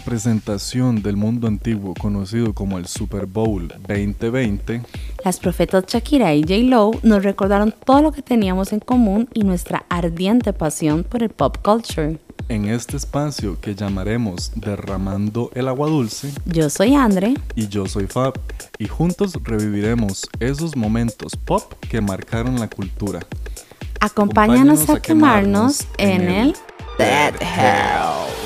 [0.00, 4.82] presentación del mundo antiguo conocido como el Super Bowl 2020,
[5.24, 6.54] Las profetas Shakira y J.
[6.64, 11.30] Lo nos recordaron todo lo que teníamos en común y nuestra ardiente pasión por el
[11.30, 12.18] pop culture.
[12.48, 17.34] en este espacio que llamaremos Derramando el Agua Dulce, Yo soy Andre.
[17.54, 18.34] y yo soy Fab,
[18.78, 23.20] y juntos reviviremos esos momentos pop que marcaron la cultura.
[24.00, 26.56] Acompáñanos a quemarnos en el
[26.98, 28.39] Dead Hell.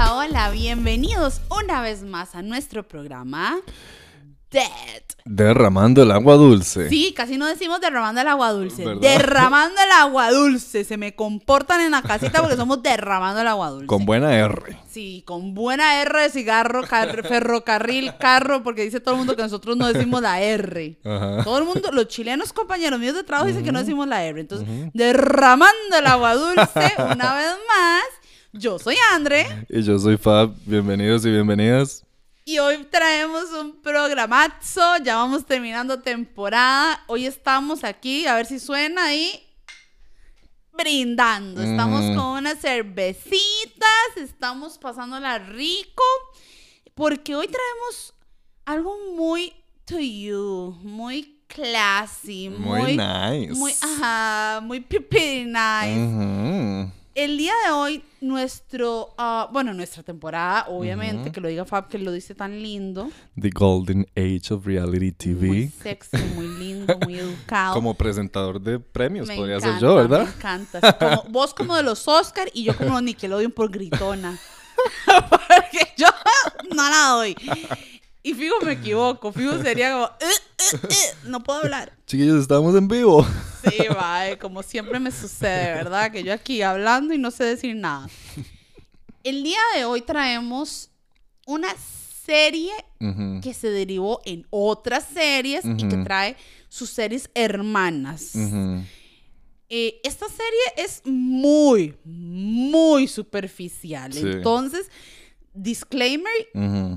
[0.00, 3.56] Hola, hola, bienvenidos una vez más a nuestro programa
[4.48, 5.02] Dead.
[5.24, 6.88] Derramando el agua dulce.
[6.88, 8.84] Sí, casi no decimos derramando el agua dulce.
[8.86, 9.00] ¿Verdad?
[9.02, 10.84] Derramando el agua dulce.
[10.84, 13.86] Se me comportan en la casita porque somos derramando el agua dulce.
[13.88, 14.78] Con buena R.
[14.88, 19.42] Sí, con buena R de cigarro, car- ferrocarril, carro, porque dice todo el mundo que
[19.42, 20.96] nosotros no decimos la R.
[21.04, 21.42] Ajá.
[21.44, 24.40] Todo el mundo, los chilenos compañeros míos de trabajo dicen que no decimos la R.
[24.40, 28.02] Entonces, derramando el agua dulce, una vez más,
[28.52, 30.54] yo soy Andre Y yo soy Fab.
[30.64, 32.04] Bienvenidos y bienvenidas.
[32.44, 34.80] y hoy traemos un programazo.
[35.04, 37.02] Ya vamos terminando temporada.
[37.06, 39.42] Hoy estamos aquí, a ver si suena ahí.
[40.72, 41.60] Brindando.
[41.62, 42.16] Estamos Mm.
[42.16, 44.16] con unas cervecitas.
[44.16, 46.02] Estamos pasándola rico.
[46.94, 48.14] Porque hoy traemos
[48.64, 49.52] algo muy
[49.84, 50.76] to you.
[50.82, 52.48] Muy classy.
[52.48, 53.54] Muy Muy, nice.
[53.54, 56.92] muy, ajá, muy pipi nice.
[57.18, 61.98] El día de hoy, nuestro, ah, bueno, nuestra temporada, obviamente, que lo diga Fab, que
[61.98, 65.72] lo dice tan lindo, The Golden Age of Reality muy TV.
[65.82, 67.74] sexy, muy lindo, muy educado.
[67.74, 70.26] Como presentador de premios Me podría encanta, ser yo, ¿verdad?
[70.26, 70.78] Me encanta.
[70.80, 74.38] Así como- vos como de los Oscar y yo como los Nickelodeon por gritona.
[75.28, 76.06] Porque yo
[76.72, 77.36] no la doy.
[78.22, 80.34] Y fijo me equivoco, fijo sería como, "Eh,
[80.74, 81.92] eh, eh", no puedo hablar.
[82.06, 83.26] Chiquillos, estamos en vivo.
[83.70, 86.10] Sí, va, como siempre me sucede, ¿verdad?
[86.10, 88.08] Que yo aquí hablando y no sé decir nada.
[89.24, 90.90] El día de hoy traemos
[91.46, 91.68] una
[92.26, 93.40] serie Ujú.
[93.42, 96.36] que se derivó en otras series y que trae
[96.68, 98.32] sus series hermanas.
[98.34, 98.82] Ujú.
[99.70, 104.12] Eh, esta serie es muy, muy superficial.
[104.12, 104.20] Sí.
[104.20, 104.90] Entonces,
[105.62, 106.32] disclaimer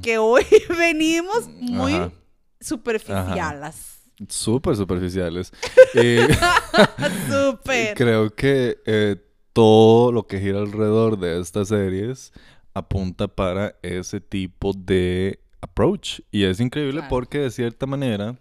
[0.02, 0.44] que hoy
[0.78, 2.12] venimos muy Ajá.
[2.60, 4.00] superficialas.
[4.30, 5.52] Súper superficiales.
[5.96, 6.18] Y
[7.30, 7.94] Súper.
[7.96, 9.16] creo que eh,
[9.54, 12.32] todo lo que gira alrededor de estas series
[12.74, 16.22] apunta para ese tipo de approach.
[16.32, 17.10] Y es increíble Claro.
[17.10, 18.38] porque de cierta manera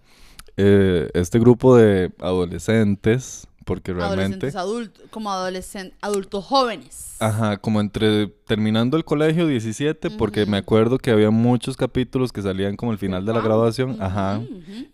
[0.57, 4.49] eh, este grupo de adolescentes, porque realmente...
[4.49, 7.17] Adolescentes adultos, como adolescentes, adultos jóvenes.
[7.21, 12.43] Ajá, como entre terminando el colegio 17, porque me acuerdo que había muchos capítulos que
[12.43, 14.43] salían como el final de la graduación, ajá,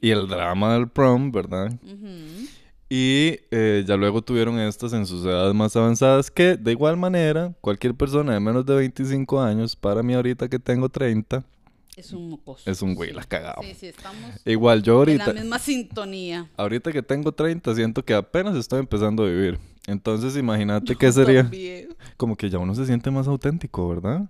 [0.03, 1.72] y el drama del prom, ¿verdad?
[2.91, 7.54] Y eh, ya luego tuvieron estas en sus edades más avanzadas, que de igual manera,
[7.62, 11.44] cualquier persona de menos de 25 años, para mí ahorita que tengo 30,
[11.97, 12.71] Es un mocoso.
[12.71, 13.62] es un güey la cagado.
[13.62, 16.51] Sí, sí, estamos Igual yo en la ahorita, misma sintonía.
[16.59, 19.59] ahorita que tengo 30, siento que apenas estoy empezando a vivir.
[19.87, 21.97] Entonces imagínate qué sería, También.
[22.19, 24.29] como que ya uno se siente más auténtico, ¿verdad?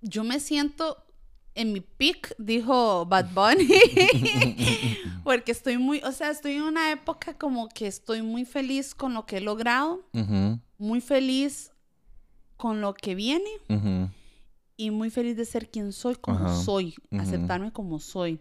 [0.00, 0.96] Yo me siento
[1.54, 3.68] en mi peak, dijo Bad Bunny,
[5.24, 9.12] porque estoy muy, o sea, estoy en una época como que estoy muy feliz con
[9.12, 10.00] lo que he logrado,
[10.78, 11.70] muy feliz
[12.56, 14.08] con lo que viene ujú.
[14.84, 16.56] Y muy feliz de ser quien soy como Ajá.
[16.62, 17.22] soy, Ujú.
[17.22, 18.40] aceptarme como soy.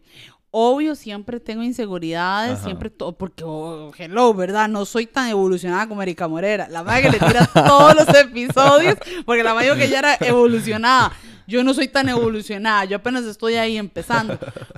[0.53, 2.65] Obvio, siempre tengo inseguridades, Ajá.
[2.65, 4.67] siempre todo, porque, oh, hello, ¿verdad?
[4.67, 6.67] No soy tan evolucionada como Erika Morera.
[6.67, 10.17] La madre que le tira todos los episodios, porque la madre dijo que ella era
[10.19, 11.13] evolucionada.
[11.47, 14.37] Yo no soy tan evolucionada, yo apenas estoy ahí empezando.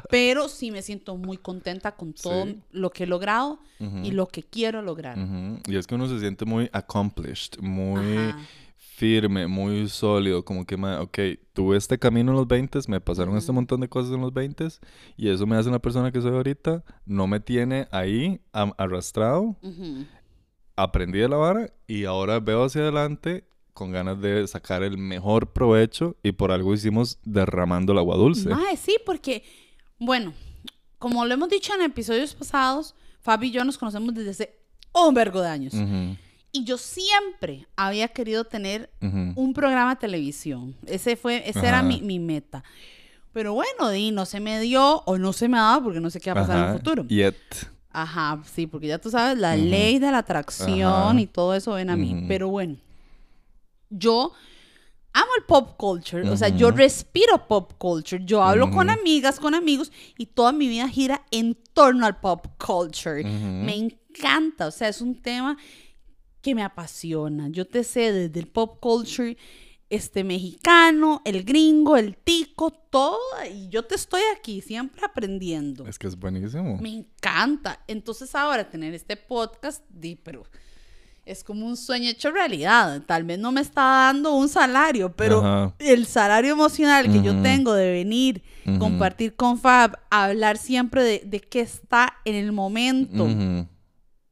[0.09, 2.59] Pero sí me siento muy contenta con todo Sí.
[2.71, 3.59] lo que he logrado
[4.03, 5.17] y lo que quiero lograr.
[5.19, 8.37] Ujú, Y es que uno se siente muy accomplished, muy Ajá.
[8.95, 11.17] Firme, muy sólido, como que, ma, ok,
[11.53, 14.67] tuve este camino en los 20, me pasaron este montón de cosas en los 20
[15.17, 19.55] y eso me hace la persona que soy ahorita, no me tiene ahí arrastrado,
[20.75, 25.51] aprendí de la vara y ahora veo hacia adelante con ganas de sacar el mejor
[25.51, 28.49] provecho y por algo hicimos derramando el agua dulce.
[28.49, 29.43] Mae, sí, porque,
[29.97, 30.33] bueno,
[30.99, 34.59] como lo hemos dicho en episodios pasados, Fabi y yo nos conocemos desde hace
[34.93, 35.73] un vergo de años.
[35.73, 36.15] Ujú,
[36.55, 40.75] Y yo siempre había querido tener un programa de televisión.
[40.85, 42.63] Ese fue, ese era mi, mi meta.
[43.33, 46.11] Pero bueno, di, no se me dio o no se me ha dado porque no
[46.11, 47.07] sé qué va a pasar en Ajá, el futuro.
[47.07, 47.35] Yet.
[47.89, 51.19] Ajá, sí, porque ya tú sabes, la ley de la atracción Ajá.
[51.19, 52.25] y todo eso ven a mí.
[52.27, 52.77] Pero bueno,
[53.89, 54.31] yo
[55.11, 59.55] amo el pop culture, o sea, yo respiro pop culture, yo hablo con amigas, con
[59.55, 63.23] amigos y toda mi vida gira en torno al pop culture.
[63.23, 65.57] Me encanta, o sea, es un tema
[66.43, 67.47] que me apasiona.
[67.47, 69.35] Yo te sé desde el pop culture
[69.89, 73.17] este mexicano, el gringo, el tico, todo,
[73.51, 75.87] y yo te estoy aquí siempre aprendiendo.
[75.87, 76.77] Es que es buenísimo.
[76.79, 77.79] Me encanta.
[77.87, 80.43] Entonces ahora tener este podcast, di, pero
[81.25, 83.03] es como un sueño hecho realidad.
[83.05, 85.75] Tal vez no me está dando un salario, pero Ajá.
[85.79, 88.43] el salario emocional que yo tengo de venir,
[88.79, 93.27] compartir con Fab, hablar siempre de, de qué está en el momento,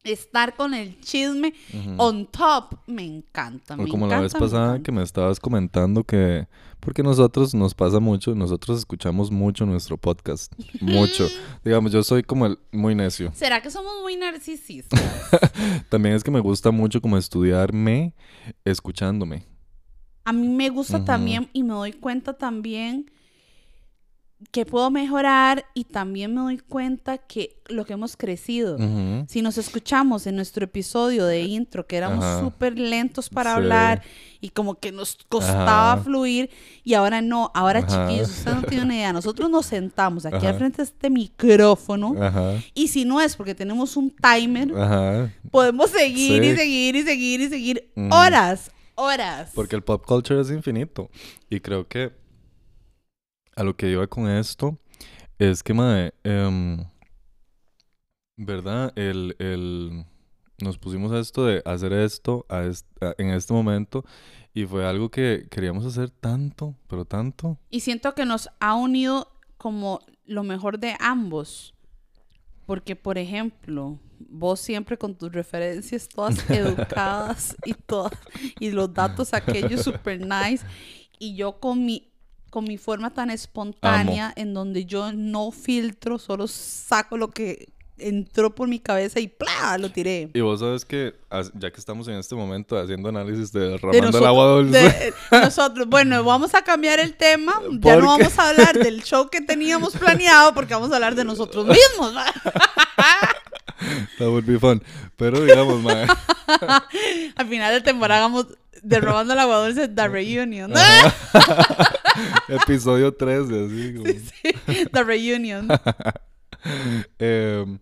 [0.03, 1.53] estar con el chisme
[1.97, 3.75] on top, me encanta.
[3.75, 6.47] O Me como la vez me pasada que me estabas comentando que...
[6.79, 10.51] Porque nosotros nos pasa mucho, nosotros escuchamos mucho nuestro podcast.
[10.81, 11.27] Mucho.
[11.63, 13.31] Digamos, yo soy como el muy necio.
[13.35, 14.99] ¿Será que somos muy narcisistas?
[15.89, 18.15] También es que me gusta mucho como estudiarme
[18.65, 19.45] escuchándome.
[20.25, 23.11] A mí me gusta también y me doy cuenta también
[24.49, 28.77] que puedo mejorar y también me doy cuenta que lo que hemos crecido.
[29.27, 32.39] Si nos escuchamos en nuestro episodio de intro, que éramos Ajá.
[32.41, 33.57] súper lentos para Sí.
[33.57, 34.01] hablar
[34.41, 36.49] y como que nos costaba fluir,
[36.83, 40.57] y ahora no, ahora chiquillos, ustedes no tienen una idea, nosotros nos sentamos aquí al
[40.57, 42.15] frente de este micrófono,
[42.73, 44.73] y si no es porque tenemos un timer,
[45.51, 49.51] podemos seguir y seguir y seguir y seguir horas, horas.
[49.53, 51.09] Porque el pop culture es infinito.
[51.49, 52.11] Y creo que
[53.61, 54.77] a lo que iba con esto
[55.37, 56.83] es que, mae, em,
[58.37, 58.91] ¿verdad?
[58.97, 60.05] El, el,
[60.59, 64.03] nos pusimos a esto de hacer esto a est- a- en este momento
[64.53, 67.57] y fue algo que queríamos hacer tanto, pero tanto.
[67.69, 71.73] Y siento que nos ha unido como lo mejor de ambos.
[72.65, 78.13] Porque, por ejemplo, vos siempre con tus referencias todas educadas y todas,
[78.59, 80.65] y los datos aquellos super nice.
[81.19, 82.10] Y yo con mi,
[82.51, 88.53] con mi forma tan espontánea, en donde yo no filtro, solo saco lo que entró
[88.55, 89.77] por mi cabeza y ¡plá!
[89.77, 90.29] lo tiré.
[90.33, 91.13] Y vos sabes que,
[91.53, 95.13] ya que estamos en este momento haciendo análisis de De derramando el agua dulce, de-
[95.41, 97.53] nosotros, bueno, vamos a cambiar el tema.
[97.79, 98.23] Ya ¿Por no qué?
[98.23, 102.13] vamos a hablar del show que teníamos planeado porque vamos a hablar de nosotros mismos.
[104.19, 104.81] that would be fun.
[105.15, 105.83] Pero digamos.
[107.35, 108.47] Al final de temporada hagamos
[108.81, 110.73] derrobando el agua dulce The Reunion.
[112.47, 114.85] Episodio 13, así como.
[114.91, 115.67] The Reunion.
[117.19, 117.79] Em,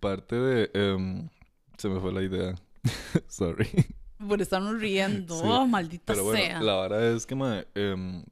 [0.00, 0.70] parte de...
[0.74, 1.28] em,
[1.76, 2.54] se me fue la idea.
[3.28, 3.68] Sorry.
[4.26, 5.38] Por estarnos riendo.
[5.38, 5.44] Sí.
[5.46, 6.60] Oh, maldita Pero bueno, sea.
[6.60, 8.24] la verdad es que mae, em,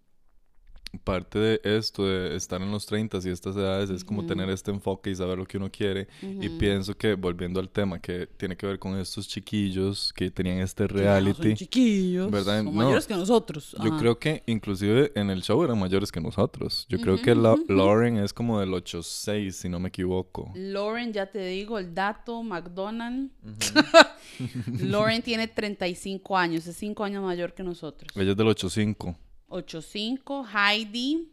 [0.99, 4.71] parte de esto, de estar en los 30 y estas edades, es como tener este
[4.71, 6.09] enfoque y saber lo que uno quiere.
[6.23, 10.59] Y pienso que, volviendo al tema, que tiene que ver con estos chiquillos que tenían
[10.59, 11.43] este reality.
[11.43, 12.31] Son chiquillos.
[12.31, 12.59] ¿Verdad?
[12.59, 12.73] Son No.
[12.73, 13.77] mayores que nosotros.
[13.83, 13.99] Yo Ajá.
[13.99, 16.87] creo que inclusive en el show eran mayores que nosotros.
[16.89, 17.57] Yo creo que la-.
[17.69, 20.53] Lauren es como del 8'6, si no me equivoco.
[20.55, 23.31] Lauren, ya te digo, el dato, McDonald.
[24.81, 28.11] Lauren tiene 35 años, es 5 años mayor que nosotros.
[28.17, 29.17] Ella es del 8'5.
[29.49, 31.31] 85, Heidi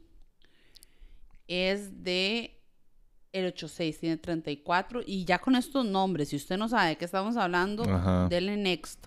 [1.47, 2.59] es de
[3.31, 7.05] el 86, tiene 34 y ya con estos nombres, si usted no sabe de qué
[7.05, 8.27] estamos hablando, Ajá.
[8.29, 9.03] dele next.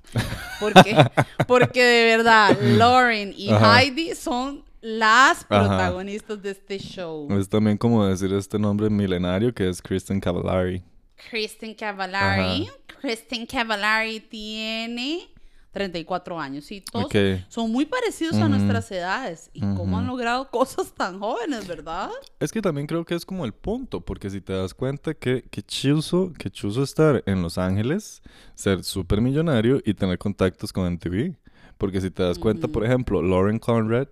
[0.58, 0.96] Porque,
[1.46, 3.80] porque de verdad, Lauren y Ajá.
[3.80, 5.46] Heidi son las Ajá.
[5.48, 7.28] protagonistas de este show.
[7.38, 10.82] Es también como decir este nombre milenario que es Kristen Cavallari.
[11.30, 12.68] Kristen Cavallari.
[13.00, 15.28] Kristen Cavallari tiene
[15.76, 16.64] 34 años.
[16.64, 17.12] Sí, todos
[17.48, 19.50] son muy parecidos a nuestras edades.
[19.52, 22.08] Y cómo han logrado cosas tan jóvenes, ¿verdad?
[22.40, 25.42] Es que también creo que es como el punto, porque si te das cuenta que,
[25.50, 28.22] que chuzo, que chuzo estar en Los Ángeles,
[28.54, 31.36] ser súper millonario y tener contactos con MTV.
[31.76, 34.08] Porque si te das cuenta, por ejemplo, Lauren Conrad,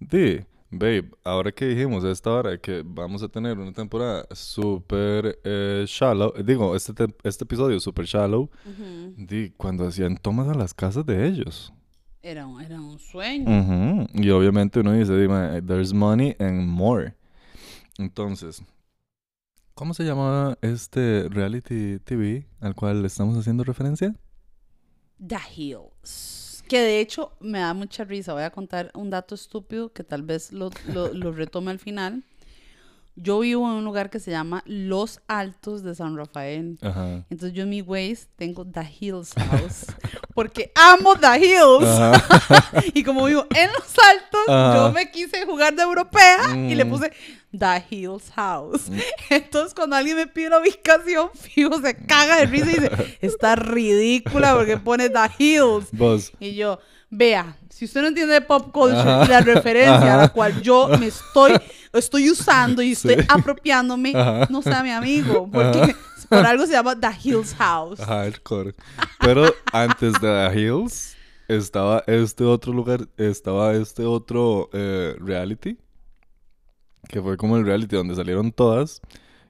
[0.00, 0.40] di,
[0.78, 5.84] babe, ahora que dijimos a esta hora que vamos a tener una temporada súper eh,
[5.86, 8.50] shallow, digo, este, este episodio súper shallow,
[9.16, 11.72] di, cuando hacían tomas a las casas de ellos.
[12.22, 14.06] era, un- era un sueño.
[14.14, 17.14] Y obviamente uno dice, dime, there's money and more.
[17.98, 18.62] Entonces,
[19.74, 24.14] ¿cómo se llamaba este reality TV al cual estamos haciendo referencia?
[25.26, 26.43] The Hills.
[26.68, 28.32] Que de hecho me da mucha risa.
[28.32, 32.22] Voy a contar un dato estúpido que tal vez lo, lo, lo retome al final.
[33.16, 36.78] Yo vivo en un lugar que se llama Los Altos de San Rafael.
[36.82, 37.24] Ajá.
[37.30, 39.86] Entonces yo en mi Waze tengo The Hills House.
[40.34, 41.88] Porque amo The Hills.
[42.94, 44.74] Y como vivo en Los Altos, Ajá.
[44.76, 46.90] yo me quise jugar de europea y le Mm.
[46.90, 47.12] puse
[47.56, 48.90] The Hills House.
[49.30, 53.56] Entonces cuando alguien me pide la ubicación, fijo, se caga de risa y dice, está
[53.56, 55.88] ridícula porque pone The Hills.
[55.92, 56.32] Vos.
[56.40, 56.78] Y yo,
[57.10, 59.28] vea, si usted no entiende de pop culture, Ajá.
[59.28, 61.52] la referencia a la cual yo me estoy,
[61.92, 63.26] estoy usando y estoy Sí.
[63.28, 64.46] apropiándome, Ajá.
[64.50, 65.48] no sea mi amigo.
[65.52, 65.94] Porque,
[66.28, 68.00] Por algo se llama The Hills House.
[68.00, 68.74] Hardcore.
[69.20, 71.16] Pero antes de The Hills
[71.48, 75.76] estaba este otro lugar, estaba este otro eh, reality,
[77.08, 79.00] que fue como el reality donde salieron todas,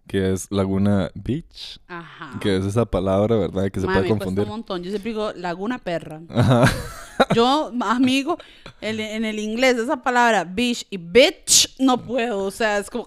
[0.07, 2.39] que es Laguna Beach, Ajá.
[2.41, 3.71] que es esa palabra, ¿verdad?
[3.71, 4.45] Que se Madre, puede me cuesta confundir.
[4.45, 4.83] un montón.
[4.83, 6.21] Yo siempre digo Laguna Perra.
[6.29, 6.65] Ajá.
[7.35, 8.37] Yo, amigo,
[8.81, 12.45] en, en el inglés esa palabra bitch y bitch no puedo.
[12.45, 13.07] O sea, es como...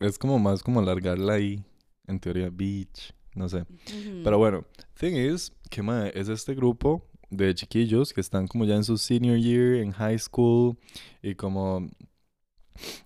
[0.00, 1.62] Es como más como alargarla ahí,
[2.06, 3.58] en teoría, beach, no sé.
[3.58, 4.22] Ujú.
[4.24, 4.64] Pero bueno,
[4.98, 8.96] thing is, que mae, es este grupo de chiquillos que están como ya en su
[8.96, 10.78] senior year en high school
[11.22, 11.86] y como,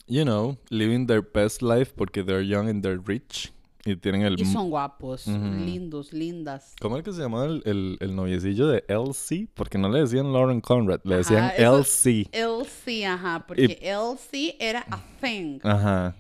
[0.07, 3.53] you know, living their best life porque they're young and they're rich
[3.85, 4.41] y tienen el...
[4.41, 6.75] Y son guapos, lindos, lindas.
[6.81, 9.49] ¿Cómo es que se llamaba el, el, el noviecillo de LC?
[9.55, 12.29] Porque no le decían Lauren Conrad, le decían Ajá, LC.
[12.33, 15.59] LC, ajá, porque LC era a thing.
[15.65, 16.15] Ajá.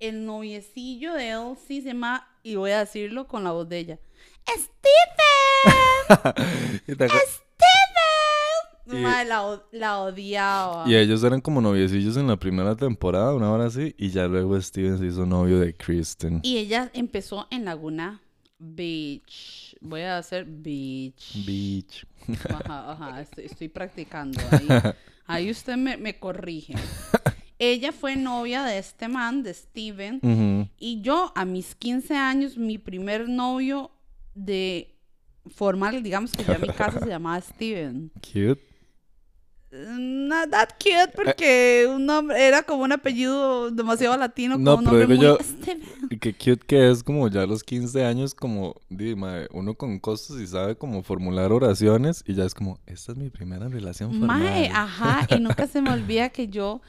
[0.00, 3.98] El noviecillo de LC se llama, y voy a decirlo con la voz de ella,
[4.46, 4.70] acu-
[6.88, 7.43] ¡Steven!
[8.90, 10.84] Y- Madre, la, la odiaba.
[10.88, 14.60] y ellos eran como noviecillos en la primera temporada, una hora así, y ya luego
[14.60, 16.40] Steven se hizo novio de Kristen.
[16.42, 18.20] Y ella empezó en Laguna
[18.58, 19.76] Beach.
[19.80, 21.44] Voy a hacer beach.
[21.46, 22.06] Beach.
[22.48, 24.40] Ajá, ajá, estoy, estoy practicando.
[24.50, 24.68] Ahí,
[25.26, 26.74] ahí usted me, me corrige.
[27.58, 30.68] Ella fue novia de este man, de Steven.
[30.78, 33.90] Y yo, a mis 15 años, mi primer novio
[34.34, 34.90] de
[35.46, 38.10] formal, digamos que ya mi casa se llamaba Steven.
[38.20, 38.60] Cute.
[39.76, 44.56] Not that cute, porque un nombre era como un apellido demasiado latino.
[44.56, 47.46] No, como un pero nombre digo muy yo- qué cute que es como ya a
[47.46, 49.16] los 15 años, como, di,
[49.50, 53.30] uno con costos y sabe como formular oraciones y ya es como, esta es mi
[53.30, 54.42] primera relación formal.
[54.42, 56.80] Mae, ajá, y nunca se me olvida que yo,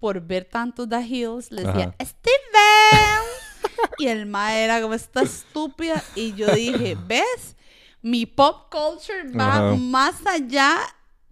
[0.00, 1.94] por ver tanto The Hills, le decía.
[2.00, 3.22] ¡Steven!
[3.98, 7.56] y el mae era como esta estúpida, y yo dije, ¿ves?
[8.00, 9.76] Mi pop culture va Ajá.
[9.76, 10.78] más allá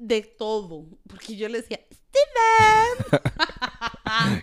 [0.01, 3.21] de todo, porque yo le decía, ¡Steven!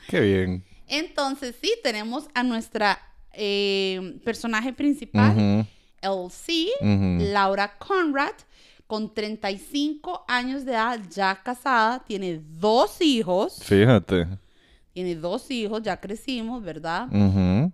[0.08, 0.64] Qué bien.
[0.88, 3.00] Entonces, sí, tenemos a nuestra
[3.34, 5.66] eh, personaje principal, Ujú,
[6.02, 6.68] LC.
[7.34, 8.34] Laura Conrad,
[8.86, 13.60] con 35 años de edad, ya casada, tiene dos hijos.
[13.64, 14.28] Fíjate.
[14.94, 17.08] Tiene dos hijos, ya crecimos, ¿verdad?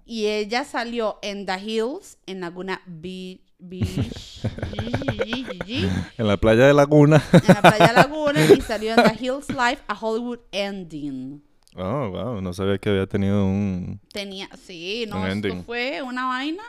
[0.05, 4.41] Y ella salió en The Hills, en Laguna Be- Beach,
[5.67, 7.23] en En la playa de Laguna.
[7.47, 11.41] la playa Laguna, y salió en The Hills Life, a Hollywood Ending.
[11.75, 12.41] Oh, wow.
[12.41, 13.99] No sabía que había tenido un...
[14.11, 16.63] Tenía, sí, no, esto fue una vaina.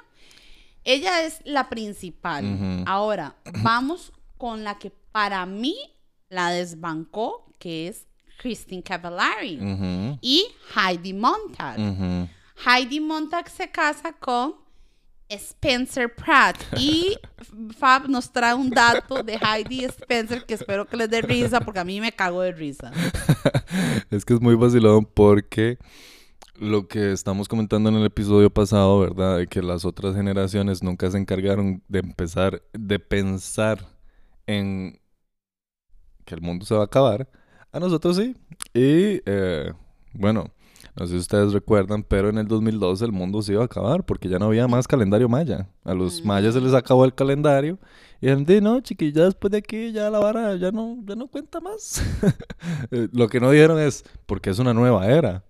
[0.84, 2.84] Ella es la principal.
[2.86, 5.76] Ahora, vamos con la que para mí
[6.28, 8.06] la desbancó, que es
[8.38, 9.58] Christine Cavallari
[10.20, 11.78] y Heidi Montag.
[12.66, 14.63] Heidi Montag se casa con
[15.28, 17.16] Spencer Pratt y
[17.78, 21.80] Fab nos trae un dato de Heidi Spencer que espero que les dé risa porque
[21.80, 22.92] a mí me cago de risa.
[24.10, 25.78] Es que es muy vacilón porque
[26.56, 29.38] lo que estamos comentando en el episodio pasado, ¿verdad?
[29.38, 33.86] De que las otras generaciones nunca se encargaron de empezar, de pensar
[34.46, 35.00] en
[36.24, 37.28] que el mundo se va a acabar.
[37.72, 38.36] A nosotros sí.
[38.72, 39.72] Y eh,
[40.12, 40.52] bueno,
[40.96, 44.04] no sé si ustedes recuerdan, pero en el 2012 el mundo se iba a acabar
[44.04, 45.68] porque ya no había más calendario maya.
[45.84, 47.78] A los mayas se les acabó el calendario
[48.20, 51.26] y dijeron, "Di, no, chiquillos, después de aquí ya la vara ya no, ya no
[51.26, 52.00] cuenta más.
[52.90, 55.44] Eh, Lo que no dijeron es, porque es una nueva era.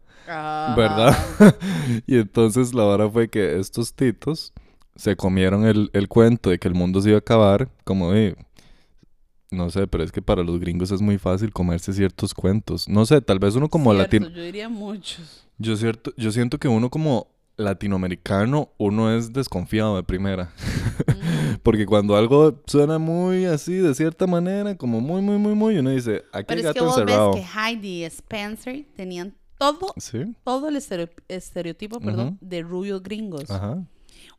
[0.77, 1.15] ¿verdad?
[2.07, 4.53] y entonces la vara fue que estos titos
[4.97, 8.37] se comieron el, el cuento de que el mundo se iba a acabar, como de,
[9.55, 12.89] no sé, pero es que para los gringos es muy fácil comerse ciertos cuentos.
[12.89, 15.47] No sé, tal vez uno como Cierto, latino, Yo diría muchos.
[15.59, 20.53] yo cierto, yo siento que uno como latinoamericano, uno es desconfiado de primera.
[21.07, 21.55] Mm.
[21.63, 25.91] Porque cuando algo suena muy así, de cierta manera, como muy, muy, muy, muy, uno
[25.91, 27.35] dice, aquí Pero hay es que vos encerrado.
[27.35, 33.03] ves que Heidi y Spencer tenían todo, Sí, todo el estereo- estereotipo, perdón, de rubios
[33.03, 33.51] gringos.
[33.51, 33.85] ajá.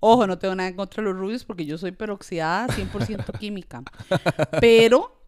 [0.07, 3.81] Ojo, no tengo nada en contra de los rubios porque yo soy peroxidada 100% química.
[4.61, 5.19] Pero,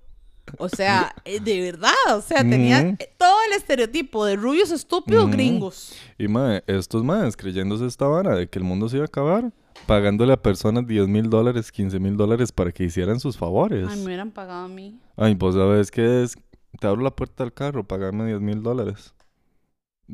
[0.60, 5.24] o sea, eh, de verdad, o sea, tenía eh, todo el estereotipo de rubios estúpidos
[5.24, 5.32] Ujú.
[5.32, 5.96] gringos.
[6.20, 9.52] Y mae, estos maes creyéndose esta vara de que el mundo se iba a acabar,
[9.88, 13.88] pagándole a personas 10 mil dólares, 15 mil dólares para que hicieran sus favores.
[13.90, 15.00] Ay, me hubieran pagado a mí.
[15.16, 16.36] Ay, vos sabes que es,
[16.80, 19.16] te abro la puerta del carro, pagame 10 mil dólares.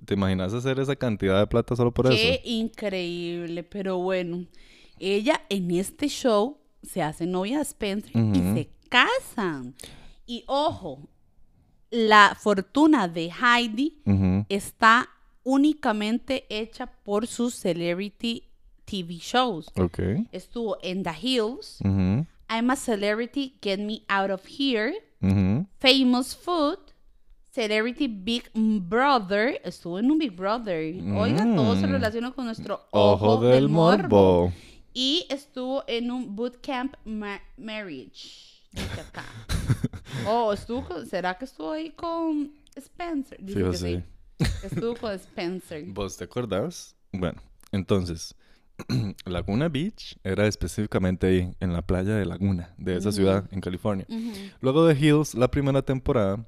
[0.06, 2.42] ¿Te imaginas hacer esa cantidad de plata solo por Qué eso?
[2.46, 4.46] increíble, pero bueno,
[5.00, 9.76] ella en este show se hace novia de Spencer y se casan.
[10.26, 11.08] Y ojo,
[11.92, 14.02] la fortuna de Heidi
[14.50, 15.10] está
[15.44, 18.50] únicamente hecha por su celebrity
[18.86, 19.68] TV shows.
[19.78, 20.00] Ok.
[20.32, 24.94] Estuvo en The Hills, I'm a Celebrity, Get Me Out of Here.
[25.80, 26.80] Famous Food,
[27.54, 29.62] Celebrity Big Brother.
[29.64, 30.96] Estuvo en un Big Brother.
[31.16, 31.92] Oiga, todo se Mm.
[31.92, 34.52] relaciona con nuestro Ojo, del morbo.
[34.94, 38.62] Y estuvo en un bootcamp ma- marriage.
[39.00, 39.24] Acá.
[40.28, 43.38] Oh, estuvo con- ¿será que estuvo ahí con Spencer?
[43.42, 44.04] Dice que sí.
[44.40, 44.46] sí.
[44.64, 45.84] Estuvo con Spencer.
[45.88, 46.96] ¿Vos te acordás?
[47.12, 47.42] Bueno,
[47.72, 48.36] entonces,
[49.26, 54.06] Laguna Beach era específicamente ahí, en la playa de Laguna, de esa ciudad en California.
[54.62, 56.46] Luego de Hills, la primera temporada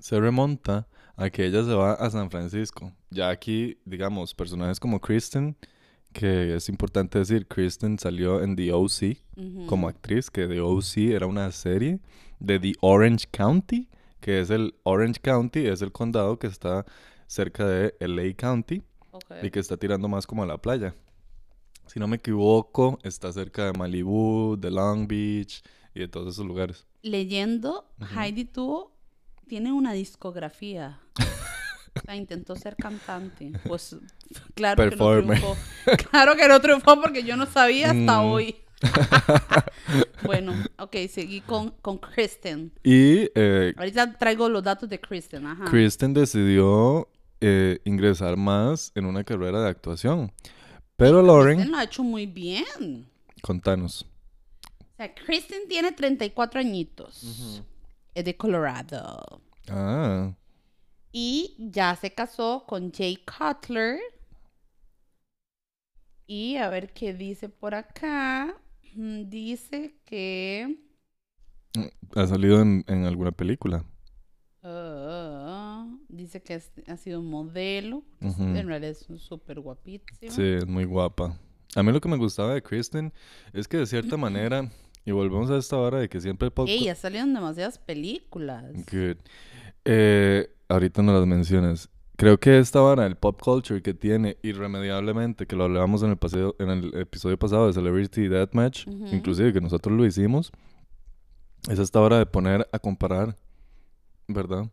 [0.00, 2.92] se remonta a que ella se va a San Francisco.
[3.10, 5.56] Ya aquí, digamos, personajes como Kristen,
[6.12, 9.18] que es importante decir, Kristen salió en The OC
[9.66, 12.00] como actriz, que The OC era una serie
[12.40, 13.88] de The Orange County,
[14.20, 16.84] que es el Orange County, es el condado que está
[17.26, 19.24] cerca de LA County Ok.
[19.42, 20.94] y que está tirando más como a la playa.
[21.86, 25.62] Si no me equivoco, está cerca de Malibu, de Long Beach
[25.94, 26.86] y de todos esos lugares.
[27.02, 28.92] Leyendo, Heidi tuvo,
[29.50, 31.00] tiene una discografía.
[31.18, 33.50] O sea, intentó ser cantante.
[33.66, 33.96] Pues
[34.54, 35.40] claro Performer.
[35.40, 36.08] que no triunfó.
[36.10, 38.30] Claro que no triunfó porque yo no sabía hasta Mm.
[38.30, 38.56] hoy.
[40.24, 42.72] bueno, ok, seguí con, con Kristen.
[42.84, 45.44] Y eh, Ahorita traigo los datos de Kristen.
[45.46, 45.64] Ajá.
[45.64, 47.08] Kristen decidió
[47.40, 50.32] eh, ingresar más en una carrera de actuación.
[50.96, 53.08] Pero Lauren, Kristen lo ha hecho muy bien.
[53.42, 54.06] contanos.
[54.78, 57.62] O sea, Kristen tiene 34 añitos.
[58.14, 59.40] Es de Colorado.
[59.68, 60.34] Ah,
[61.12, 64.00] Y ya se casó con Jay Cutler.
[66.26, 68.54] Y a ver qué dice por acá.
[68.94, 70.78] Mm, Dice que.
[72.14, 73.84] ha salido en, en alguna película.
[74.62, 78.04] ah, dice que es- ha sido un modelo.
[78.20, 78.42] Ujú.
[78.42, 80.32] En realidad es un súper guapísimo.
[80.32, 81.38] Sí, es muy guapa.
[81.76, 83.12] A mí lo que me gustaba de Kristen
[83.52, 84.70] es que de cierta manera,
[85.10, 86.78] y volvemos a esta hora de que siempre podcast...
[86.78, 88.64] Ey, ya salieron demasiadas películas.
[88.72, 89.16] Good.
[89.84, 91.88] Eh, ahorita no las mencionas.
[92.16, 96.16] Creo que esta vara, el pop culture que tiene irremediablemente, que lo hablábamos en el,
[96.16, 99.08] paseo, en el episodio pasado de Celebrity Deathmatch, Ujú.
[99.12, 100.52] inclusive que nosotros lo hicimos,
[101.68, 103.36] es esta hora de poner a comparar,
[104.28, 104.70] ¿verdad?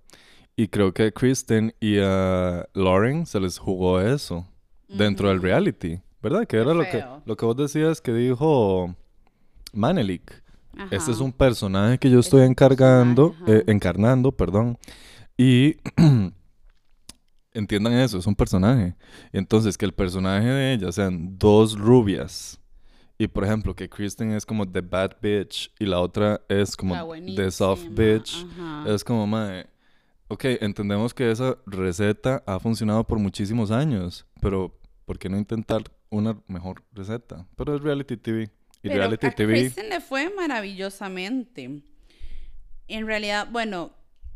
[0.56, 4.46] Y creo que a Kristen y a Lauren se les jugó eso
[4.88, 6.42] dentro del reality, ¿verdad?
[6.42, 8.94] Que Qué era lo que, lo que vos decías que dijo
[9.74, 10.44] Manelik.
[10.92, 14.78] Este es un personaje que yo Es estoy encargando, eh, encarnando, perdón.
[15.36, 15.78] Y
[17.52, 18.96] entiendan eso, es un personaje.
[19.32, 22.60] Entonces que el personaje de ella sean dos rubias.
[23.18, 26.94] Y por ejemplo, que Kristen es como the bad bitch y la otra es como
[27.36, 28.46] the soft bitch.
[28.60, 28.86] ajá.
[28.94, 29.66] Es como, mae,
[30.28, 35.82] ok, entendemos que esa receta ha funcionado por muchísimos años, pero ¿por qué no intentar
[36.10, 37.48] una mejor receta?
[37.56, 38.52] Pero es reality TV.
[38.88, 39.54] Y Pero reality a TV...
[39.54, 41.82] Kristen le fue maravillosamente.
[42.88, 43.92] En realidad, bueno,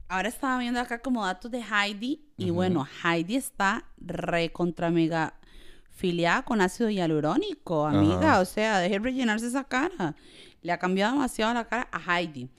[0.07, 5.35] ahora estaba viendo acá como datos de Heidi y bueno, Heidi está re contra mega
[5.89, 8.39] filiada con ácido hialurónico, amiga.
[8.39, 10.15] O sea, deje rellenarse esa cara.
[10.61, 12.49] Le ha cambiado demasiado la cara a Heidi.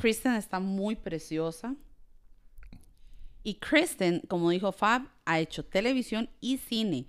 [0.00, 1.74] Kristen está muy preciosa.
[3.42, 7.06] Y Kristen, como dijo Fab, ha hecho televisión y cine.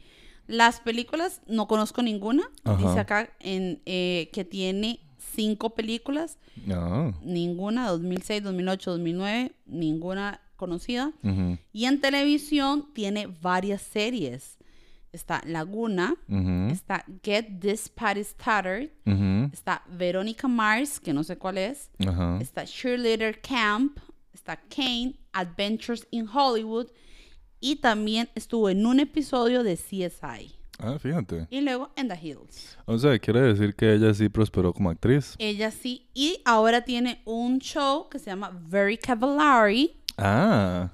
[0.50, 2.50] Las películas no conozco ninguna.
[2.64, 2.78] Ajá.
[2.88, 5.00] Dice acá en, eh, que tiene
[5.36, 6.40] cinco películas.
[6.72, 9.52] Ah, Ninguna 2006, 2008, 2009.
[9.68, 11.14] Ninguna conocida.
[11.72, 14.58] Y en televisión tiene varias series.
[15.14, 16.16] Está Laguna.
[16.72, 18.90] Está Get This Party Started.
[19.54, 21.92] Está Verónica Mars, que no sé cuál es.
[22.42, 24.00] Está Cheerleader Camp,
[24.34, 26.88] está Kane, Adventures in Hollywood
[27.60, 31.48] y también estuvo en un episodio de CSI Ah, fíjate.
[31.50, 32.78] y luego en The Hills.
[32.86, 35.36] O sea, quiere decir que ella sí prosperó como actriz.
[35.38, 40.02] Ella sí, y ahora tiene un show que se llama Very Cavallari.
[40.18, 40.90] Ah,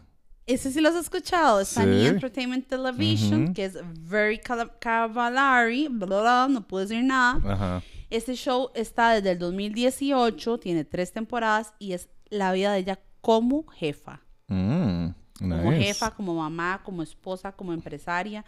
[0.47, 1.80] Ese sí lo has escuchado, en Sí.
[2.06, 7.41] Entertainment Television, que es Very Cavallari, bla, bla, bla, no puedo decir nada.
[7.51, 7.84] ajá.
[8.12, 12.99] Este show está desde el 2018, tiene tres temporadas y es la vida de ella
[13.21, 14.21] como jefa.
[14.47, 15.08] Mm,
[15.39, 18.45] como jefa, como mamá, como esposa, como empresaria.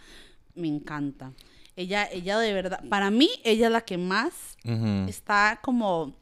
[0.55, 1.33] Me encanta.
[1.75, 4.57] Ella, ella de verdad, para mí, ella es la que más
[5.07, 6.15] está como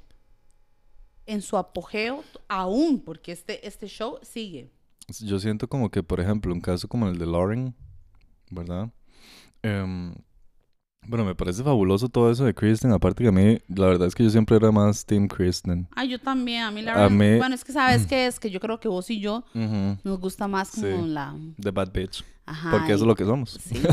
[1.25, 4.69] en su apogeo aún, porque este, este show sigue.
[5.21, 7.75] Yo siento como que, por ejemplo, un caso como el de Lauren,
[8.49, 8.91] ¿verdad?
[9.61, 10.15] Em,
[11.07, 12.91] Bueno, me parece fabuloso todo eso de Kristen.
[12.91, 15.87] Aparte que a mí, la verdad es que yo siempre era más Team Kristen.
[15.95, 16.63] Ay, yo también.
[16.63, 17.09] A mí la A verdad.
[17.11, 20.19] mí- Bueno, es que sabes qué es que yo creo que vos y yo nos
[20.19, 21.09] gusta más como Sí.
[21.09, 21.35] la.
[21.61, 22.23] The Bad Bitch.
[22.47, 22.69] Ajá.
[22.71, 23.59] Porque eso es lo que somos.
[23.63, 23.75] Sí.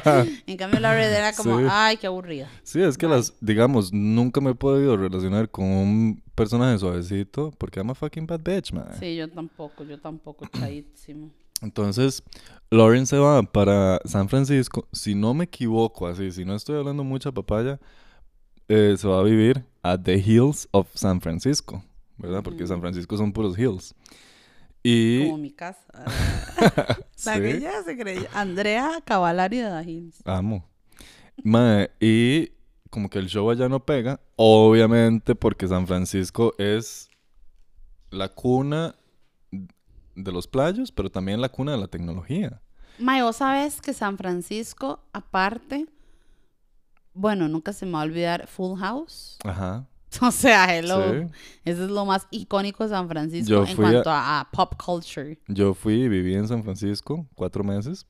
[0.46, 1.66] en cambio, la red era como, Sí.
[1.68, 2.48] ay, qué aburrida.
[2.62, 3.16] Sí, es que Bye.
[3.16, 8.26] las, digamos, nunca me he podido relacionar con un personaje suavecito porque I'm a fucking
[8.26, 8.86] bad bitch, man.
[8.98, 11.30] Sí, yo tampoco, yo tampoco, chaísimo.
[11.60, 12.22] Entonces,
[12.70, 14.88] Lauren se va para San Francisco.
[14.92, 17.80] Si no me equivoco, así, si no estoy hablando mucha papaya,
[18.68, 21.84] eh, se va a vivir a The Hills of San Francisco,
[22.16, 22.42] ¿verdad?
[22.42, 22.80] Porque San.
[22.80, 23.94] Francisco son puros hills.
[24.82, 25.24] Y...
[25.24, 25.80] Como mi casa.
[27.24, 27.40] La Sí.
[27.40, 28.28] que ella se creía.
[28.32, 30.22] Andrea Cavalari de Dajins.
[30.24, 30.64] Amo.
[31.42, 32.50] Mae, y
[32.90, 37.08] como que el show allá no pega, obviamente porque San Francisco es
[38.10, 38.94] la cuna
[40.24, 42.60] de los playos, pero también la cuna de la tecnología.
[42.98, 45.86] Mae, vos sabes que San Francisco, aparte,
[47.14, 49.38] bueno, nunca se me va a olvidar Full House.
[49.44, 49.86] Ajá.
[50.22, 51.04] O sea, hello.
[51.12, 51.28] Sí.
[51.64, 55.38] Eso es lo más icónico de San Francisco Yo en cuanto a, a pop culture.
[55.46, 58.06] Yo fui y viví en San Francisco cuatro meses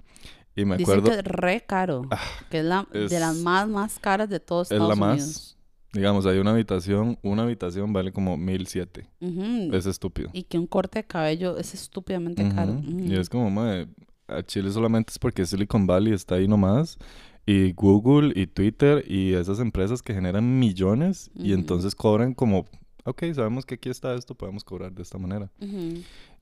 [0.56, 2.08] y me Dicen acuerdo, que es re caro.
[2.48, 5.26] que es la es- de las más, más caras de todos es Estados la Unidos.
[5.28, 5.56] más,
[5.92, 9.08] digamos, hay una habitación, una habitación vale como mil siete.
[9.20, 9.74] Ujú.
[9.74, 10.30] Es estúpido.
[10.32, 12.72] Y que un corte de cabello es estúpidamente caro.
[12.72, 12.88] Ujú.
[12.88, 13.04] Ujú.
[13.04, 13.88] Y es como, mae,
[14.28, 16.98] a Chile solamente es porque Silicon Valley está ahí nomás.
[17.46, 22.66] Y Google y Twitter y esas empresas que generan millones y entonces cobran como,
[23.04, 25.50] ok, sabemos que aquí está esto, podemos cobrar de esta manera.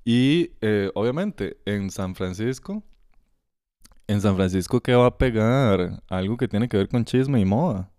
[0.04, 2.82] Y eh, obviamente en San Francisco,
[4.06, 6.02] en San Francisco, ¿qué va a pegar?
[6.08, 7.90] Algo que tiene que ver con chisme y moda.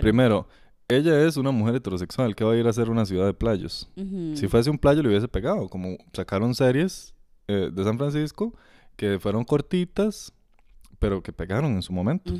[0.00, 0.46] Primero,
[0.88, 3.90] ella es una mujer heterosexual que va a ir a hacer una ciudad de playos.
[4.34, 7.14] Si fuese un playo le hubiese pegado, como sacaron series
[7.48, 8.54] eh, de San Francisco
[8.96, 10.32] que fueron cortitas,
[10.98, 12.32] pero que pegaron en su momento.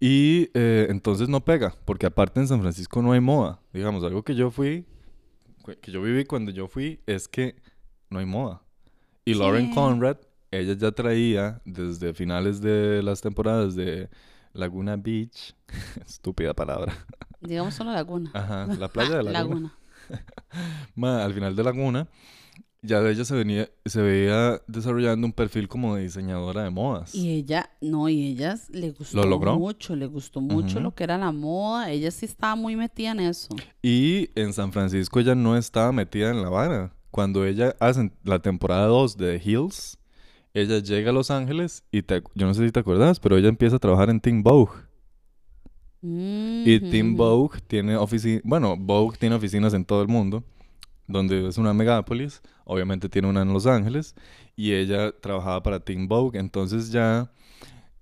[0.00, 3.60] Y eh, entonces no pega, porque aparte en San Francisco no hay moda.
[3.72, 4.84] Digamos, algo que yo fui,
[5.80, 7.56] que yo viví cuando yo fui, es que
[8.10, 8.62] no hay moda.
[9.24, 9.72] Y Lauren.
[9.72, 10.18] Conrad,
[10.50, 14.10] ella ya traía desde finales de las temporadas de
[14.54, 15.54] Laguna Beach,
[16.06, 16.94] estúpida palabra,
[17.40, 18.30] Digamos solo Laguna.
[18.32, 19.32] ajá, la playa de Laguna.
[19.32, 19.74] Laguna.
[20.94, 22.08] Ma, al final de Laguna,
[22.82, 27.14] ya de ella se venía, se veía desarrollando un perfil como de diseñadora de modas.
[27.14, 29.58] Y ella, no, y ella le gustó logró?
[29.58, 31.90] mucho, le gustó mucho lo que era la moda.
[31.90, 33.54] Ella sí estaba muy metida en eso.
[33.82, 36.92] Y en San Francisco ella no estaba metida en la vara.
[37.10, 39.98] Cuando ella hace la temporada 2 de The Hills,
[40.54, 43.48] ella llega a Los Ángeles y te, yo no sé si te acuerdas, pero ella
[43.48, 44.72] empieza a trabajar en Teen Vogue.
[46.02, 47.16] Y Teen Ujú.
[47.16, 50.44] Vogue tiene oficinas, bueno, Vogue tiene oficinas en todo el mundo,
[51.06, 54.14] donde es una megápolis, obviamente tiene una en Los Ángeles,
[54.54, 57.32] y ella trabajaba para Teen Vogue, entonces ya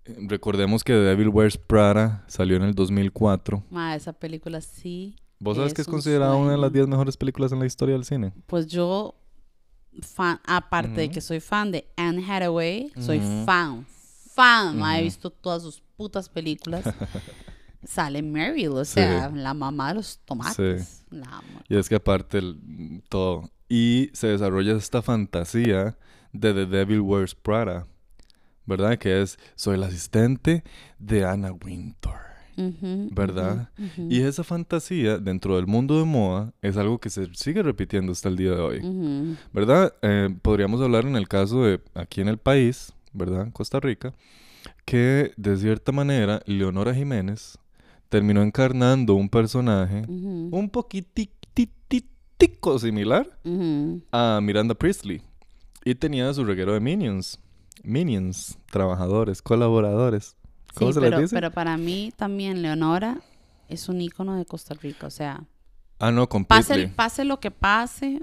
[0.05, 3.63] eh, recordemos que The Devil Wears Prada salió en el 2004.
[3.71, 5.15] Ma, esa película sí.
[5.39, 6.87] ¿Vos sabes que Es es un considerada una de las sueño.
[6.87, 8.33] 10 mejores películas en la historia del cine?
[8.47, 9.15] Pues yo,
[10.01, 13.87] fan, aparte de que soy fan de Anne Hathaway, soy fan,
[14.35, 14.81] fan.
[14.97, 16.85] he visto todas sus putas películas.
[17.85, 21.05] Sale Meryl, o sea, la mamá de los tomates.
[21.11, 21.61] La amo.
[21.69, 23.51] Y es que aparte el- todo.
[23.69, 25.99] Y se desarrolla esta fantasía
[26.33, 27.87] de The Devil Wears Prada,
[28.67, 28.99] ¿verdad?
[28.99, 30.63] Que es, soy el asistente
[30.99, 32.21] de Anna Wintour,
[32.57, 33.71] ¿verdad?
[33.97, 38.29] Y esa fantasía dentro del mundo de moda es algo que se sigue repitiendo hasta
[38.29, 39.37] el día de hoy.
[39.53, 39.95] ¿verdad?
[40.03, 43.51] Eh, podríamos hablar en el caso de aquí en el país, ¿verdad?
[43.53, 44.13] Costa Rica,
[44.85, 47.59] que de cierta manera Leonora Jiménez
[48.09, 53.39] terminó encarnando un personaje un poquititico similar
[54.13, 55.23] a Miranda Priestley.
[55.85, 57.41] Y tenía su reguero de minions.
[57.83, 60.37] Minions, trabajadores, colaboradores.
[60.75, 61.35] ¿Cómo Sí, se les pero, dice?
[61.37, 63.21] pero para mí también Leonora
[63.69, 65.07] es un ícono de Costa Rica.
[65.07, 65.45] O sea,
[65.99, 66.31] Ah, no, pase,
[66.75, 66.87] completely.
[66.95, 68.23] pase lo que pase,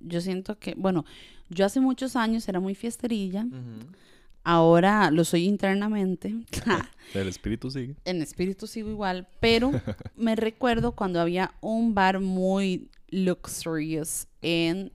[0.00, 1.04] yo siento que, bueno,
[1.50, 3.46] yo hace muchos años era muy fiesterilla.
[4.42, 6.34] Ahora lo soy internamente.
[7.14, 7.96] El espíritu sigue.
[8.04, 9.70] en espíritu sigo igual, pero
[10.16, 14.92] me recuerdo cuando había un bar muy luxurious en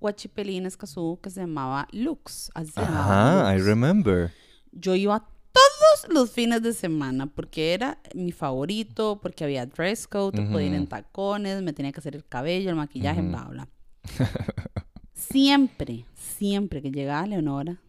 [0.00, 2.50] Huachipelín, Escazú, que se llamaba Lux.
[2.54, 4.32] así se llamaba, Ajá, I remember.
[4.72, 5.28] Yo iba
[6.02, 10.68] todos los fines de semana porque era mi favorito, porque había dress code, te podía
[10.68, 13.28] ir en tacones, me tenía que hacer el cabello, el maquillaje, Ujú.
[13.28, 13.68] bla, bla.
[15.14, 17.80] siempre, siempre que llegaba Leonora,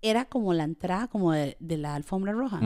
[0.00, 2.60] era como la entrada como de, de la alfombra roja.